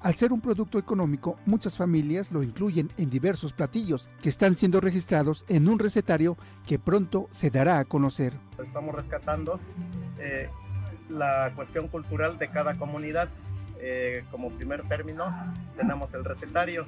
Al 0.01 0.13
ser 0.15 0.31
un 0.31 0.41
producto 0.41 0.77
económico, 0.77 1.39
muchas 1.45 1.77
familias 1.77 2.31
lo 2.31 2.43
incluyen 2.43 2.91
en 2.97 3.09
diversos 3.09 3.53
platillos 3.53 4.09
que 4.21 4.29
están 4.29 4.55
siendo 4.55 4.79
registrados 4.79 5.45
en 5.47 5.67
un 5.67 5.79
recetario 5.79 6.37
que 6.67 6.77
pronto 6.77 7.27
se 7.31 7.49
dará 7.49 7.79
a 7.79 7.85
conocer. 7.85 8.33
Estamos 8.63 8.93
rescatando 8.93 9.59
eh, 10.19 10.49
la 11.09 11.51
cuestión 11.55 11.87
cultural 11.87 12.37
de 12.37 12.49
cada 12.49 12.75
comunidad. 12.75 13.29
Eh, 13.79 14.23
como 14.29 14.51
primer 14.51 14.87
término 14.87 15.25
tenemos 15.75 16.13
el 16.13 16.23
recetario. 16.23 16.85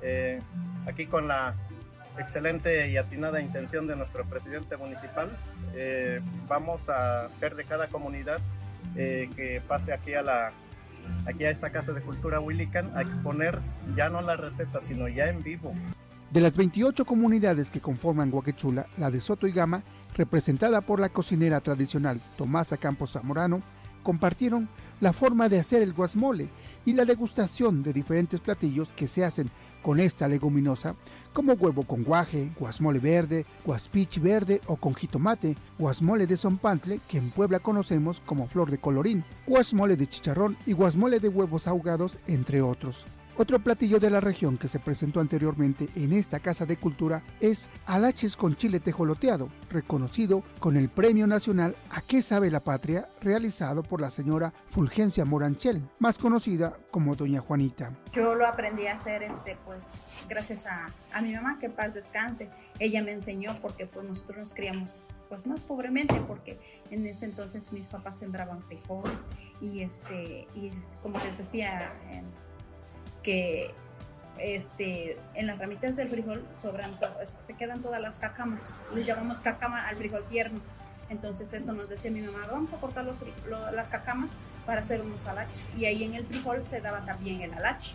Eh, 0.00 0.38
aquí 0.86 1.06
con 1.06 1.28
la 1.28 1.54
excelente 2.18 2.88
y 2.88 2.96
atinada 2.96 3.40
intención 3.40 3.86
de 3.86 3.96
nuestro 3.96 4.24
presidente 4.24 4.76
municipal. 4.76 5.30
Eh, 5.74 6.20
vamos 6.48 6.88
a 6.88 7.26
hacer 7.26 7.54
de 7.54 7.64
cada 7.64 7.88
comunidad 7.88 8.38
eh, 8.96 9.28
que 9.36 9.60
pase 9.66 9.92
aquí 9.92 10.14
a 10.14 10.22
la 10.22 10.52
aquí 11.26 11.44
a 11.44 11.50
esta 11.50 11.70
casa 11.70 11.92
de 11.92 12.00
cultura 12.00 12.40
Willican 12.40 12.96
a 12.96 13.02
exponer 13.02 13.60
ya 13.94 14.08
no 14.08 14.22
la 14.22 14.36
receta 14.36 14.80
sino 14.80 15.06
ya 15.08 15.28
en 15.28 15.42
vivo. 15.42 15.74
De 16.30 16.40
las 16.40 16.56
28 16.56 17.04
comunidades 17.04 17.70
que 17.70 17.80
conforman 17.80 18.30
Guaquechula, 18.32 18.86
la 18.98 19.10
de 19.10 19.20
Soto 19.20 19.46
y 19.46 19.52
Gama, 19.52 19.82
representada 20.16 20.80
por 20.80 20.98
la 20.98 21.08
cocinera 21.08 21.60
tradicional 21.60 22.20
Tomasa 22.36 22.76
Campos 22.76 23.12
Zamorano, 23.12 23.62
compartieron 24.06 24.68
la 25.00 25.12
forma 25.12 25.48
de 25.48 25.58
hacer 25.58 25.82
el 25.82 25.92
guasmole 25.92 26.48
y 26.84 26.92
la 26.92 27.04
degustación 27.04 27.82
de 27.82 27.92
diferentes 27.92 28.38
platillos 28.38 28.92
que 28.92 29.08
se 29.08 29.24
hacen 29.24 29.50
con 29.82 29.98
esta 29.98 30.28
leguminosa, 30.28 30.94
como 31.32 31.54
huevo 31.54 31.82
con 31.82 32.04
guaje, 32.04 32.52
guasmole 32.56 33.00
verde, 33.00 33.44
guaspich 33.64 34.20
verde 34.20 34.60
o 34.68 34.76
con 34.76 34.94
jitomate, 34.94 35.56
guasmole 35.76 36.28
de 36.28 36.36
zompantle, 36.36 37.00
que 37.08 37.18
en 37.18 37.32
Puebla 37.32 37.58
conocemos 37.58 38.22
como 38.24 38.46
flor 38.46 38.70
de 38.70 38.78
colorín, 38.78 39.24
guasmole 39.44 39.96
de 39.96 40.06
chicharrón 40.06 40.56
y 40.66 40.72
guasmole 40.72 41.18
de 41.18 41.28
huevos 41.28 41.66
ahogados, 41.66 42.20
entre 42.28 42.62
otros. 42.62 43.06
Otro 43.38 43.58
platillo 43.58 44.00
de 44.00 44.08
la 44.08 44.20
región 44.20 44.56
que 44.56 44.66
se 44.66 44.78
presentó 44.78 45.20
anteriormente 45.20 45.88
en 45.94 46.14
esta 46.14 46.40
Casa 46.40 46.64
de 46.64 46.78
Cultura 46.78 47.22
es 47.38 47.68
alaches 47.84 48.34
con 48.34 48.56
chile 48.56 48.80
tejoloteado, 48.80 49.50
reconocido 49.68 50.42
con 50.58 50.78
el 50.78 50.88
Premio 50.88 51.26
Nacional 51.26 51.76
A 51.90 52.00
qué 52.00 52.22
sabe 52.22 52.50
la 52.50 52.60
patria, 52.60 53.10
realizado 53.20 53.82
por 53.82 54.00
la 54.00 54.08
señora 54.08 54.54
Fulgencia 54.64 55.26
Moranchel, 55.26 55.82
más 55.98 56.16
conocida 56.16 56.78
como 56.90 57.14
Doña 57.14 57.40
Juanita. 57.40 57.92
Yo 58.14 58.34
lo 58.34 58.46
aprendí 58.46 58.86
a 58.86 58.94
hacer 58.94 59.22
este, 59.22 59.58
pues, 59.66 60.24
gracias 60.30 60.66
a, 60.66 60.88
a 61.12 61.20
mi 61.20 61.34
mamá, 61.34 61.58
que 61.58 61.68
paz 61.68 61.92
descanse. 61.92 62.48
Ella 62.78 63.02
me 63.02 63.12
enseñó 63.12 63.54
porque 63.60 63.84
pues 63.84 64.08
nosotros 64.08 64.38
nos 64.38 64.54
criamos 64.54 65.02
pues 65.28 65.46
más 65.46 65.62
pobremente 65.62 66.14
porque 66.26 66.58
en 66.90 67.04
ese 67.04 67.24
entonces 67.24 67.72
mis 67.72 67.88
papás 67.88 68.16
sembraban 68.16 68.62
frijol 68.62 69.10
y 69.60 69.82
este 69.82 70.46
y 70.54 70.70
como 71.02 71.18
les 71.18 71.36
decía 71.36 71.90
que 73.26 73.72
este, 74.38 75.18
en 75.34 75.48
las 75.48 75.58
ramitas 75.58 75.96
del 75.96 76.08
frijol 76.08 76.44
sobran, 76.62 76.92
se 77.24 77.54
quedan 77.54 77.82
todas 77.82 78.00
las 78.00 78.16
cacamas, 78.16 78.70
les 78.94 79.04
llamamos 79.04 79.40
cacama 79.40 79.88
al 79.88 79.96
frijol 79.96 80.24
tierno. 80.26 80.60
Entonces 81.10 81.52
eso 81.52 81.72
nos 81.72 81.88
decía 81.88 82.12
mi 82.12 82.20
mamá, 82.20 82.46
vamos 82.50 82.72
a 82.72 82.76
cortar 82.76 83.04
los, 83.04 83.20
las 83.74 83.88
cacamas 83.88 84.30
para 84.64 84.80
hacer 84.80 85.00
unos 85.00 85.26
alaches. 85.26 85.70
Y 85.76 85.86
ahí 85.86 86.04
en 86.04 86.14
el 86.14 86.24
frijol 86.24 86.64
se 86.64 86.80
daba 86.80 87.04
también 87.04 87.40
el 87.40 87.52
alache. 87.52 87.94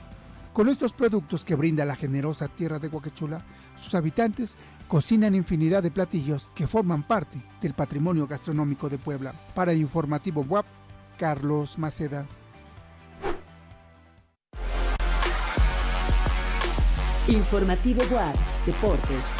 Con 0.51 0.67
estos 0.67 0.91
productos 0.91 1.45
que 1.45 1.55
brinda 1.55 1.85
la 1.85 1.95
generosa 1.95 2.49
tierra 2.49 2.77
de 2.77 2.89
Huaquechula, 2.89 3.41
sus 3.77 3.95
habitantes 3.95 4.57
cocinan 4.89 5.33
infinidad 5.33 5.81
de 5.81 5.91
platillos 5.91 6.49
que 6.53 6.67
forman 6.67 7.03
parte 7.03 7.37
del 7.61 7.73
patrimonio 7.73 8.27
gastronómico 8.27 8.89
de 8.89 8.97
Puebla. 8.97 9.33
Para 9.55 9.73
Informativo 9.73 10.41
WAP, 10.41 10.65
Carlos 11.17 11.77
Maceda. 11.77 12.27
Informativo 17.31 18.01
WAP, 18.13 18.35
Deportes. 18.65 19.33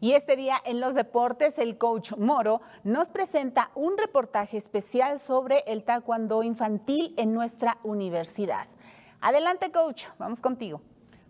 Y 0.00 0.12
este 0.12 0.34
día 0.34 0.56
en 0.64 0.80
los 0.80 0.94
deportes, 0.94 1.58
el 1.58 1.76
coach 1.76 2.12
Moro 2.16 2.62
nos 2.84 3.10
presenta 3.10 3.70
un 3.74 3.98
reportaje 3.98 4.56
especial 4.56 5.20
sobre 5.20 5.62
el 5.66 5.84
taekwondo 5.84 6.42
infantil 6.42 7.12
en 7.18 7.34
nuestra 7.34 7.76
universidad. 7.82 8.66
Adelante, 9.20 9.70
coach, 9.70 10.06
vamos 10.18 10.40
contigo. 10.40 10.80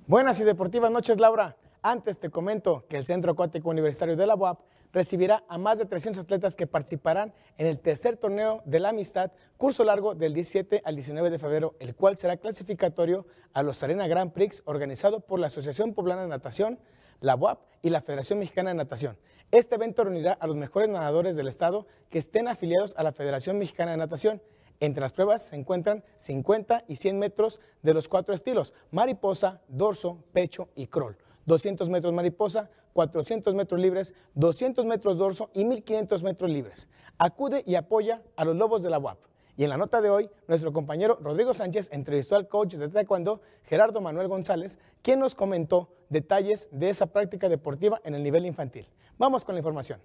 Buenas 0.06 0.38
y 0.38 0.44
deportivas 0.44 0.92
noches, 0.92 1.18
Laura. 1.18 1.56
Antes 1.88 2.18
te 2.18 2.30
comento 2.30 2.84
que 2.88 2.96
el 2.96 3.06
Centro 3.06 3.30
Acuático 3.30 3.70
Universitario 3.70 4.16
de 4.16 4.26
la 4.26 4.34
UAP 4.34 4.58
recibirá 4.92 5.44
a 5.48 5.56
más 5.56 5.78
de 5.78 5.86
300 5.86 6.24
atletas 6.24 6.56
que 6.56 6.66
participarán 6.66 7.32
en 7.58 7.68
el 7.68 7.78
tercer 7.78 8.16
torneo 8.16 8.60
de 8.64 8.80
la 8.80 8.88
amistad, 8.88 9.30
curso 9.56 9.84
largo 9.84 10.16
del 10.16 10.34
17 10.34 10.82
al 10.84 10.96
19 10.96 11.30
de 11.30 11.38
febrero, 11.38 11.76
el 11.78 11.94
cual 11.94 12.18
será 12.18 12.38
clasificatorio 12.38 13.24
a 13.52 13.62
los 13.62 13.84
Arena 13.84 14.08
Grand 14.08 14.32
Prix 14.32 14.64
organizado 14.64 15.20
por 15.20 15.38
la 15.38 15.46
Asociación 15.46 15.94
Poblana 15.94 16.22
de 16.22 16.28
Natación, 16.28 16.80
la 17.20 17.36
UAP 17.36 17.60
y 17.82 17.90
la 17.90 18.00
Federación 18.00 18.40
Mexicana 18.40 18.70
de 18.70 18.74
Natación. 18.78 19.16
Este 19.52 19.76
evento 19.76 20.02
reunirá 20.02 20.32
a 20.32 20.48
los 20.48 20.56
mejores 20.56 20.88
nadadores 20.88 21.36
del 21.36 21.46
estado 21.46 21.86
que 22.10 22.18
estén 22.18 22.48
afiliados 22.48 22.94
a 22.96 23.04
la 23.04 23.12
Federación 23.12 23.58
Mexicana 23.58 23.92
de 23.92 23.98
Natación. 23.98 24.42
Entre 24.80 25.00
las 25.00 25.12
pruebas 25.12 25.46
se 25.46 25.54
encuentran 25.54 26.02
50 26.16 26.82
y 26.88 26.96
100 26.96 27.16
metros 27.16 27.60
de 27.82 27.94
los 27.94 28.08
cuatro 28.08 28.34
estilos, 28.34 28.74
mariposa, 28.90 29.62
dorso, 29.68 30.24
pecho 30.32 30.68
y 30.74 30.88
crawl. 30.88 31.16
200 31.46 31.88
metros 31.88 32.12
mariposa, 32.12 32.70
400 32.92 33.54
metros 33.54 33.80
libres, 33.80 34.14
200 34.34 34.84
metros 34.84 35.16
dorso 35.16 35.50
y 35.54 35.64
1500 35.64 36.22
metros 36.22 36.50
libres. 36.50 36.88
Acude 37.18 37.62
y 37.66 37.76
apoya 37.76 38.22
a 38.36 38.44
los 38.44 38.54
lobos 38.54 38.82
de 38.82 38.90
la 38.90 38.98
UAP. 38.98 39.18
Y 39.56 39.64
en 39.64 39.70
la 39.70 39.78
nota 39.78 40.02
de 40.02 40.10
hoy, 40.10 40.28
nuestro 40.48 40.72
compañero 40.72 41.18
Rodrigo 41.22 41.54
Sánchez 41.54 41.88
entrevistó 41.90 42.36
al 42.36 42.46
coach 42.46 42.74
de 42.74 42.88
taekwondo 42.88 43.40
Gerardo 43.64 44.02
Manuel 44.02 44.28
González, 44.28 44.78
quien 45.00 45.18
nos 45.18 45.34
comentó 45.34 45.88
detalles 46.10 46.68
de 46.72 46.90
esa 46.90 47.06
práctica 47.06 47.48
deportiva 47.48 48.00
en 48.04 48.14
el 48.14 48.22
nivel 48.22 48.44
infantil. 48.44 48.86
Vamos 49.16 49.46
con 49.46 49.54
la 49.54 49.60
información. 49.60 49.98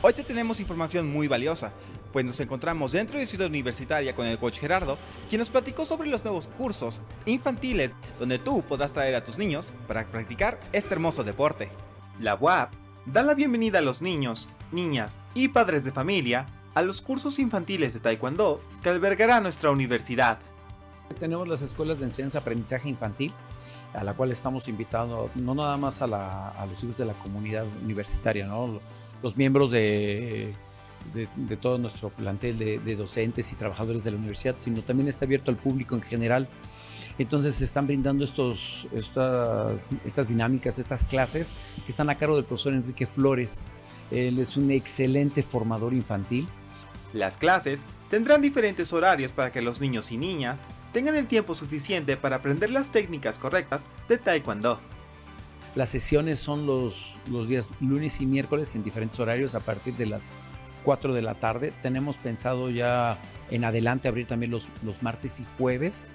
Hoy 0.00 0.12
te 0.12 0.22
tenemos 0.22 0.60
información 0.60 1.10
muy 1.10 1.26
valiosa, 1.26 1.72
pues 2.12 2.24
nos 2.24 2.40
encontramos 2.40 2.92
dentro 2.92 3.18
de 3.18 3.26
Ciudad 3.26 3.48
Universitaria 3.48 4.14
con 4.14 4.26
el 4.26 4.38
coach 4.38 4.58
Gerardo, 4.58 4.98
quien 5.28 5.40
nos 5.40 5.50
platicó 5.50 5.84
sobre 5.84 6.08
los 6.08 6.24
nuevos 6.24 6.48
cursos 6.48 7.02
infantiles 7.26 7.94
donde 8.18 8.38
tú 8.38 8.62
podrás 8.62 8.92
traer 8.92 9.14
a 9.14 9.24
tus 9.24 9.38
niños 9.38 9.72
para 9.86 10.06
practicar 10.06 10.58
este 10.72 10.94
hermoso 10.94 11.24
deporte. 11.24 11.70
La 12.20 12.34
UAP 12.34 12.72
da 13.06 13.22
la 13.22 13.34
bienvenida 13.34 13.78
a 13.78 13.82
los 13.82 14.02
niños, 14.02 14.48
niñas 14.72 15.20
y 15.34 15.48
padres 15.48 15.84
de 15.84 15.92
familia 15.92 16.46
a 16.74 16.82
los 16.82 17.02
cursos 17.02 17.38
infantiles 17.38 17.94
de 17.94 18.00
Taekwondo 18.00 18.60
que 18.82 18.88
albergará 18.88 19.40
nuestra 19.40 19.70
universidad. 19.70 20.38
Tenemos 21.18 21.48
las 21.48 21.62
escuelas 21.62 21.98
de 21.98 22.04
enseñanza-aprendizaje 22.04 22.88
infantil, 22.88 23.32
a 23.94 24.04
la 24.04 24.14
cual 24.14 24.30
estamos 24.30 24.68
invitando 24.68 25.30
no 25.34 25.54
nada 25.54 25.76
más 25.78 26.02
a, 26.02 26.66
los 26.70 26.82
hijos 26.84 26.98
de 26.98 27.06
la 27.06 27.14
comunidad 27.14 27.64
universitaria, 27.82 28.46
¿no? 28.46 28.80
los 29.22 29.36
miembros 29.36 29.70
de, 29.70 30.54
de, 31.14 31.56
todo 31.56 31.78
nuestro 31.78 32.10
plantel 32.10 32.58
de, 32.58 32.96
docentes 32.96 33.52
y 33.52 33.56
trabajadores 33.56 34.04
de 34.04 34.10
la 34.10 34.16
universidad, 34.16 34.56
sino 34.58 34.82
también 34.82 35.08
está 35.08 35.24
abierto 35.24 35.50
al 35.50 35.56
público 35.56 35.94
en 35.94 36.02
general. 36.02 36.48
Entonces 37.18 37.56
se 37.56 37.64
están 37.64 37.86
brindando 37.86 38.24
estos, 38.24 38.86
estas, 38.94 39.80
estas 40.04 40.28
dinámicas, 40.28 40.78
estas 40.78 41.04
clases 41.04 41.52
que 41.84 41.90
están 41.90 42.10
a 42.10 42.16
cargo 42.16 42.36
del 42.36 42.44
profesor 42.44 42.74
Enrique 42.74 43.06
Flores. 43.06 43.62
Él 44.10 44.38
es 44.38 44.56
un 44.56 44.70
excelente 44.70 45.42
formador 45.42 45.92
infantil. 45.94 46.48
Las 47.12 47.36
clases 47.36 47.82
tendrán 48.10 48.40
diferentes 48.40 48.92
horarios 48.92 49.32
para 49.32 49.50
que 49.50 49.62
los 49.62 49.80
niños 49.80 50.12
y 50.12 50.16
niñas 50.16 50.60
tengan 50.92 51.16
el 51.16 51.26
tiempo 51.26 51.54
suficiente 51.54 52.16
para 52.16 52.36
aprender 52.36 52.70
las 52.70 52.90
técnicas 52.90 53.38
correctas 53.38 53.84
de 54.08 54.18
Taekwondo. 54.18 54.80
Las 55.74 55.90
sesiones 55.90 56.38
son 56.38 56.66
los, 56.66 57.16
los 57.30 57.48
días 57.48 57.68
lunes 57.80 58.20
y 58.20 58.26
miércoles 58.26 58.74
en 58.74 58.82
diferentes 58.82 59.20
horarios 59.20 59.54
a 59.54 59.60
partir 59.60 59.94
de 59.94 60.06
las 60.06 60.30
4 60.84 61.14
de 61.14 61.22
la 61.22 61.34
tarde. 61.34 61.72
Tenemos 61.82 62.16
pensado 62.16 62.70
ya 62.70 63.18
en 63.50 63.64
adelante 63.64 64.08
abrir 64.08 64.26
también 64.26 64.50
los, 64.50 64.68
los 64.84 65.02
martes 65.02 65.40
y 65.40 65.44
jueves. 65.56 66.06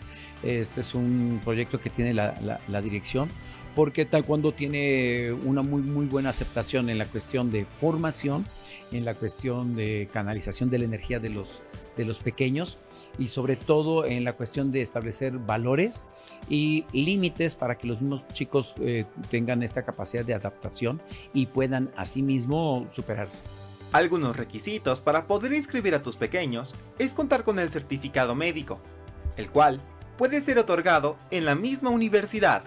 Este 0.43 0.81
es 0.81 0.93
un 0.93 1.39
proyecto 1.43 1.79
que 1.79 1.89
tiene 1.89 2.13
la, 2.13 2.59
la, 2.67 2.81
dirección 2.81 3.29
porque 3.75 4.05
Taekwondo 4.05 4.51
tiene 4.51 5.31
una 5.31 5.61
muy, 5.61 5.81
muy 5.81 6.05
buena 6.05 6.29
aceptación 6.29 6.89
en 6.89 6.97
la 6.97 7.05
cuestión 7.05 7.51
de 7.51 7.65
formación, 7.65 8.45
en 8.91 9.05
la 9.05 9.15
cuestión 9.15 9.75
de 9.75 10.09
canalización 10.11 10.69
de 10.69 10.79
la 10.79 10.85
energía 10.85 11.19
de 11.19 11.29
los, 11.29 11.61
de 11.97 12.05
los 12.05 12.19
pequeños 12.19 12.77
y 13.17 13.29
sobre 13.29 13.55
todo 13.55 14.05
en 14.05 14.23
la 14.23 14.33
cuestión 14.33 14.71
de 14.71 14.81
establecer 14.81 15.33
valores 15.37 16.05
y 16.49 16.85
límites 16.91 17.55
para 17.55 17.77
que 17.77 17.87
los 17.87 18.01
mismos 18.01 18.27
chicos 18.33 18.75
eh, 18.79 19.05
tengan 19.31 19.63
esta 19.63 19.83
capacidad 19.83 20.25
de 20.25 20.33
adaptación 20.33 21.01
y 21.33 21.47
puedan 21.47 21.91
asimismo 21.95 22.87
superarse. 22.91 23.41
Algunos 23.93 24.35
requisitos 24.35 25.01
para 25.01 25.27
poder 25.27 25.53
inscribir 25.53 25.93
a 25.93 26.01
tus 26.01 26.17
pequeños 26.17 26.73
es 26.97 27.13
contar 27.13 27.43
con 27.43 27.59
el 27.59 27.69
certificado 27.69 28.33
médico, 28.33 28.79
el 29.37 29.51
cual 29.51 29.79
puede 30.17 30.41
ser 30.41 30.57
otorgado 30.57 31.15
en 31.29 31.45
la 31.45 31.53
misma 31.53 31.91
universidad. 31.91 32.63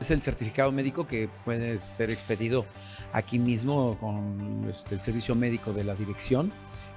Es 0.00 0.10
el 0.10 0.22
certificado 0.22 0.72
médico 0.72 1.06
que 1.06 1.28
puede 1.44 1.78
ser 1.78 2.10
expedido 2.10 2.66
aquí 3.12 3.38
mismo 3.38 3.96
con 4.00 4.68
este, 4.68 4.96
el 4.96 5.00
servicio 5.00 5.36
médico 5.36 5.72
de 5.72 5.84
la 5.84 5.94
dirección, 5.94 6.50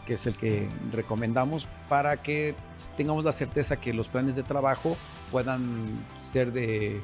que 0.08 0.16
es 0.16 0.26
el 0.26 0.36
que 0.36 0.68
recomendamos 0.92 1.68
para 1.88 2.18
que 2.18 2.56
tengamos 2.98 3.24
la 3.24 3.34
certeza 3.34 3.80
que 3.80 3.94
los 3.94 4.08
planes 4.08 4.36
de 4.36 4.42
trabajo 4.42 4.98
puedan 5.32 5.86
ser 6.18 6.52
de 6.52 7.02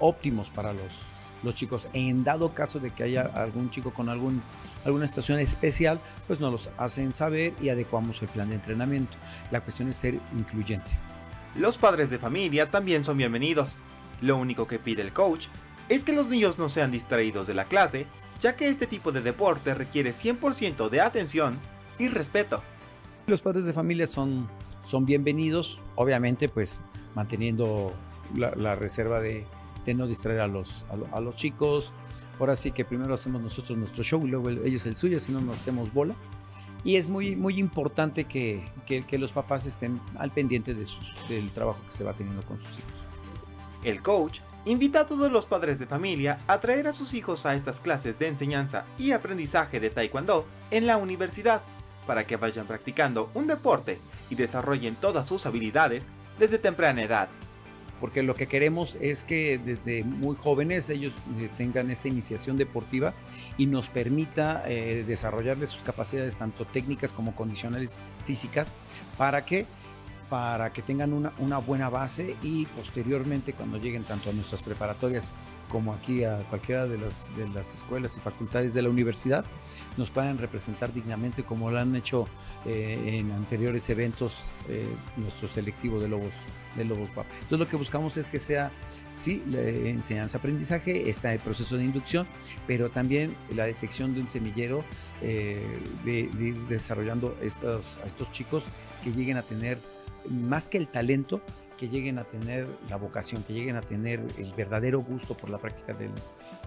óptimos 0.00 0.50
para 0.50 0.74
los, 0.74 1.06
los 1.44 1.54
chicos. 1.54 1.88
En 1.92 2.24
dado 2.24 2.54
caso 2.54 2.80
de 2.80 2.90
que 2.90 3.04
haya 3.04 3.22
algún 3.22 3.70
chico 3.70 3.92
con 3.92 4.08
algún, 4.08 4.42
alguna 4.84 5.06
situación 5.06 5.38
especial, 5.38 6.00
pues 6.26 6.40
nos 6.40 6.52
los 6.52 6.70
hacen 6.78 7.12
saber 7.12 7.52
y 7.60 7.68
adecuamos 7.68 8.20
el 8.22 8.28
plan 8.28 8.48
de 8.48 8.56
entrenamiento. 8.56 9.16
La 9.50 9.60
cuestión 9.60 9.88
es 9.88 9.96
ser 9.96 10.18
incluyente. 10.36 10.90
Los 11.56 11.78
padres 11.78 12.10
de 12.10 12.18
familia 12.18 12.70
también 12.70 13.04
son 13.04 13.16
bienvenidos. 13.16 13.76
Lo 14.20 14.36
único 14.36 14.66
que 14.66 14.78
pide 14.78 15.02
el 15.02 15.12
coach 15.12 15.46
es 15.88 16.02
que 16.02 16.12
los 16.12 16.28
niños 16.28 16.58
no 16.58 16.68
sean 16.68 16.90
distraídos 16.90 17.46
de 17.46 17.54
la 17.54 17.66
clase, 17.66 18.06
ya 18.40 18.56
que 18.56 18.68
este 18.68 18.86
tipo 18.86 19.12
de 19.12 19.20
deporte 19.20 19.74
requiere 19.74 20.10
100% 20.10 20.88
de 20.88 21.00
atención 21.00 21.56
y 21.98 22.08
respeto. 22.08 22.62
Los 23.26 23.42
padres 23.42 23.66
de 23.66 23.72
familia 23.72 24.06
son, 24.06 24.48
son 24.82 25.06
bienvenidos, 25.06 25.78
obviamente 25.94 26.48
pues 26.48 26.80
manteniendo 27.14 27.94
la 28.34 28.74
reserva 28.74 29.20
de, 29.20 29.46
de 29.84 29.94
no 29.94 30.06
distraer 30.06 30.40
a 30.40 30.46
los, 30.46 30.84
a, 31.12 31.20
los 31.20 31.36
chicos. 31.36 31.92
Ahora 32.38 32.56
sí 32.56 32.72
que 32.72 32.84
primero 32.84 33.14
hacemos 33.14 33.40
nosotros 33.40 33.78
nuestro 33.78 34.02
show 34.02 34.26
y 34.26 34.30
luego 34.30 34.48
ellos 34.50 34.86
el 34.86 34.96
suyo, 34.96 35.18
si 35.20 35.32
no 35.32 35.40
nos 35.40 35.60
hacemos 35.60 35.92
bolas. 35.92 36.28
Y 36.82 36.96
es 36.96 37.08
muy, 37.08 37.34
muy 37.34 37.58
importante 37.58 38.24
que, 38.24 38.64
que, 38.84 39.18
los 39.18 39.32
papás 39.32 39.64
estén 39.64 40.00
al 40.18 40.32
pendiente 40.32 40.74
de 40.74 40.86
sus, 40.86 41.14
del 41.28 41.50
trabajo 41.52 41.80
que 41.86 41.92
se 41.92 42.04
va 42.04 42.12
teniendo 42.12 42.42
con 42.42 42.58
sus 42.58 42.78
hijos. 42.78 42.92
El 43.84 44.02
coach 44.02 44.40
invita 44.66 45.00
a 45.00 45.06
todos 45.06 45.30
los 45.30 45.46
padres 45.46 45.78
de 45.78 45.86
familia 45.86 46.38
a 46.46 46.60
traer 46.60 46.86
a 46.86 46.92
sus 46.92 47.14
hijos 47.14 47.46
a 47.46 47.54
estas 47.54 47.80
clases 47.80 48.18
de 48.18 48.28
enseñanza 48.28 48.84
y 48.98 49.12
aprendizaje 49.12 49.80
de 49.80 49.90
Taekwondo 49.90 50.46
en 50.70 50.86
la 50.86 50.96
universidad 50.96 51.62
para 52.06 52.26
que 52.26 52.36
vayan 52.36 52.66
practicando 52.66 53.30
un 53.34 53.46
deporte 53.46 53.98
y 54.30 54.34
desarrollen 54.34 54.94
todas 54.94 55.26
sus 55.26 55.46
habilidades 55.46 56.06
desde 56.38 56.58
temprana 56.58 57.02
edad 57.02 57.28
porque 58.00 58.22
lo 58.22 58.34
que 58.34 58.46
queremos 58.46 58.98
es 59.00 59.24
que 59.24 59.58
desde 59.58 60.04
muy 60.04 60.36
jóvenes 60.36 60.90
ellos 60.90 61.12
eh, 61.38 61.48
tengan 61.56 61.90
esta 61.90 62.08
iniciación 62.08 62.56
deportiva 62.56 63.14
y 63.56 63.66
nos 63.66 63.88
permita 63.88 64.64
eh, 64.66 65.04
desarrollarles 65.06 65.70
sus 65.70 65.82
capacidades 65.82 66.36
tanto 66.36 66.64
técnicas 66.64 67.12
como 67.12 67.34
condicionales 67.34 67.98
físicas 68.24 68.72
para 69.16 69.44
que 69.44 69.66
para 70.28 70.72
que 70.72 70.80
tengan 70.80 71.12
una, 71.12 71.32
una, 71.38 71.58
buena 71.58 71.90
base 71.90 72.34
y 72.42 72.64
posteriormente 72.66 73.52
cuando 73.52 73.76
lleguen 73.76 74.04
tanto 74.04 74.30
a 74.30 74.32
nuestras 74.32 74.62
preparatorias 74.62 75.30
como 75.68 75.92
aquí 75.92 76.24
a 76.24 76.38
cualquiera 76.50 76.86
de 76.86 76.98
las, 76.98 77.34
de 77.36 77.48
las 77.48 77.74
escuelas 77.74 78.16
y 78.16 78.20
facultades 78.20 78.74
de 78.74 78.82
la 78.82 78.90
universidad, 78.90 79.44
nos 79.96 80.10
puedan 80.10 80.38
representar 80.38 80.92
dignamente 80.92 81.44
como 81.44 81.70
lo 81.70 81.78
han 81.78 81.94
hecho 81.96 82.28
eh, 82.66 83.18
en 83.18 83.30
anteriores 83.32 83.88
eventos 83.90 84.40
eh, 84.68 84.86
nuestro 85.16 85.48
selectivo 85.48 86.00
de 86.00 86.08
Lobos, 86.08 86.34
de 86.76 86.84
Lobos 86.84 87.10
WAP. 87.14 87.26
Entonces 87.34 87.58
lo 87.58 87.68
que 87.68 87.76
buscamos 87.76 88.16
es 88.16 88.28
que 88.28 88.38
sea, 88.38 88.70
sí, 89.12 89.42
enseñanza-aprendizaje, 89.54 91.08
está 91.10 91.32
el 91.32 91.40
proceso 91.40 91.76
de 91.76 91.84
inducción, 91.84 92.26
pero 92.66 92.90
también 92.90 93.34
la 93.54 93.66
detección 93.66 94.14
de 94.14 94.20
un 94.20 94.28
semillero 94.28 94.84
eh, 95.22 95.62
de, 96.04 96.28
de, 96.28 96.54
desarrollando 96.68 97.36
estos, 97.40 97.98
a 97.98 98.06
estos 98.06 98.32
chicos 98.32 98.64
que 99.02 99.12
lleguen 99.12 99.36
a 99.36 99.42
tener 99.42 99.78
más 100.30 100.68
que 100.68 100.78
el 100.78 100.88
talento, 100.88 101.40
que 101.84 101.90
lleguen 101.90 102.18
a 102.18 102.24
tener 102.24 102.66
la 102.88 102.96
vocación, 102.96 103.42
que 103.42 103.52
lleguen 103.52 103.76
a 103.76 103.82
tener 103.82 104.20
el 104.38 104.52
verdadero 104.54 105.02
gusto 105.02 105.36
por 105.36 105.50
la 105.50 105.58
práctica 105.58 105.92
del, 105.92 106.10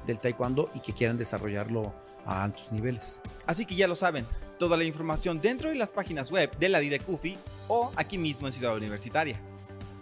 del 0.06 0.20
taekwondo 0.20 0.70
y 0.76 0.80
que 0.80 0.94
quieran 0.94 1.18
desarrollarlo 1.18 1.92
a 2.26 2.44
altos 2.44 2.72
niveles. 2.72 3.20
Así 3.48 3.66
que 3.66 3.74
ya 3.74 3.88
lo 3.88 3.96
saben, 3.96 4.28
toda 4.60 4.78
la 4.78 4.84
información 4.84 5.42
dentro 5.42 5.70
de 5.70 5.76
las 5.76 5.92
páginas 5.92 6.30
web 6.30 6.56
de 6.60 6.70
la 6.70 6.80
DIDECUFI 6.80 7.36
o 7.68 7.92
aquí 7.96 8.20
mismo 8.20 8.46
en 8.46 8.54
Ciudad 8.54 8.76
Universitaria. 8.76 9.40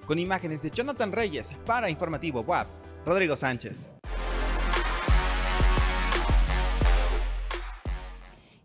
Con 0.06 0.20
imágenes 0.20 0.62
de 0.64 0.72
Jonathan 0.72 1.14
Reyes 1.14 1.52
para 1.66 1.90
Informativo 1.90 2.42
WAP, 2.42 2.68
Rodrigo 3.06 3.38
Sánchez. 3.38 3.90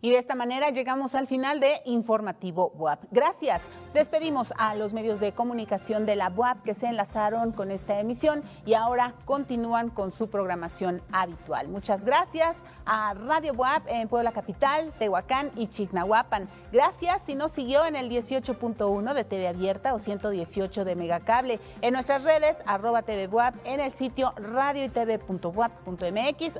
Y 0.01 0.09
de 0.09 0.17
esta 0.17 0.35
manera 0.35 0.71
llegamos 0.71 1.15
al 1.15 1.27
final 1.27 1.61
de 1.61 1.79
Informativo 1.85 2.73
WAP. 2.75 3.05
Gracias. 3.11 3.61
Despedimos 3.93 4.53
a 4.57 4.73
los 4.75 4.93
medios 4.93 5.19
de 5.19 5.33
comunicación 5.33 6.05
de 6.05 6.15
la 6.15 6.29
WAP 6.29 6.61
que 6.61 6.73
se 6.73 6.87
enlazaron 6.87 7.51
con 7.51 7.71
esta 7.71 7.99
emisión 7.99 8.41
y 8.65 8.73
ahora 8.73 9.13
continúan 9.25 9.89
con 9.89 10.13
su 10.13 10.29
programación 10.29 11.01
habitual. 11.11 11.67
Muchas 11.67 12.05
gracias 12.05 12.55
a 12.85 13.13
Radio 13.13 13.51
WAP 13.51 13.83
en 13.89 14.07
Puebla 14.07 14.31
Capital, 14.31 14.93
Tehuacán 14.97 15.51
y 15.57 15.67
Chignahuapan. 15.67 16.47
Gracias 16.71 17.21
si 17.25 17.35
nos 17.35 17.51
siguió 17.51 17.83
en 17.83 17.97
el 17.97 18.09
18.1 18.09 19.13
de 19.13 19.23
TV 19.25 19.49
Abierta 19.49 19.93
o 19.93 19.99
118 19.99 20.85
de 20.85 20.95
Megacable. 20.95 21.59
En 21.81 21.91
nuestras 21.91 22.23
redes, 22.23 22.55
arroba 22.65 23.01
TV 23.01 23.27
WAP, 23.27 23.55
en 23.65 23.81
el 23.81 23.91
sitio 23.91 24.33
radio 24.37 24.85
y 24.85 24.91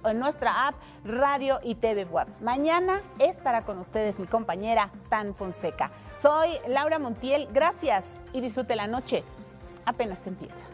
o 0.04 0.10
en 0.10 0.20
nuestra 0.20 0.68
app 0.68 0.76
Radio 1.06 1.60
y 1.64 1.76
TV 1.76 2.04
WAP. 2.04 2.28
Mañana 2.42 3.02
estará 3.20 3.62
con 3.62 3.80
ustedes 3.80 4.20
mi 4.20 4.28
compañera 4.28 4.92
Tan 5.10 5.34
Fonseca. 5.34 5.92
Soy 6.22 6.50
Laura 6.68 7.00
Montiel, 7.00 7.48
gracias 7.52 8.06
y 8.32 8.42
disfrute 8.42 8.76
la 8.76 8.86
noche. 8.86 9.24
Apenas 9.86 10.28
empieza. 10.28 10.66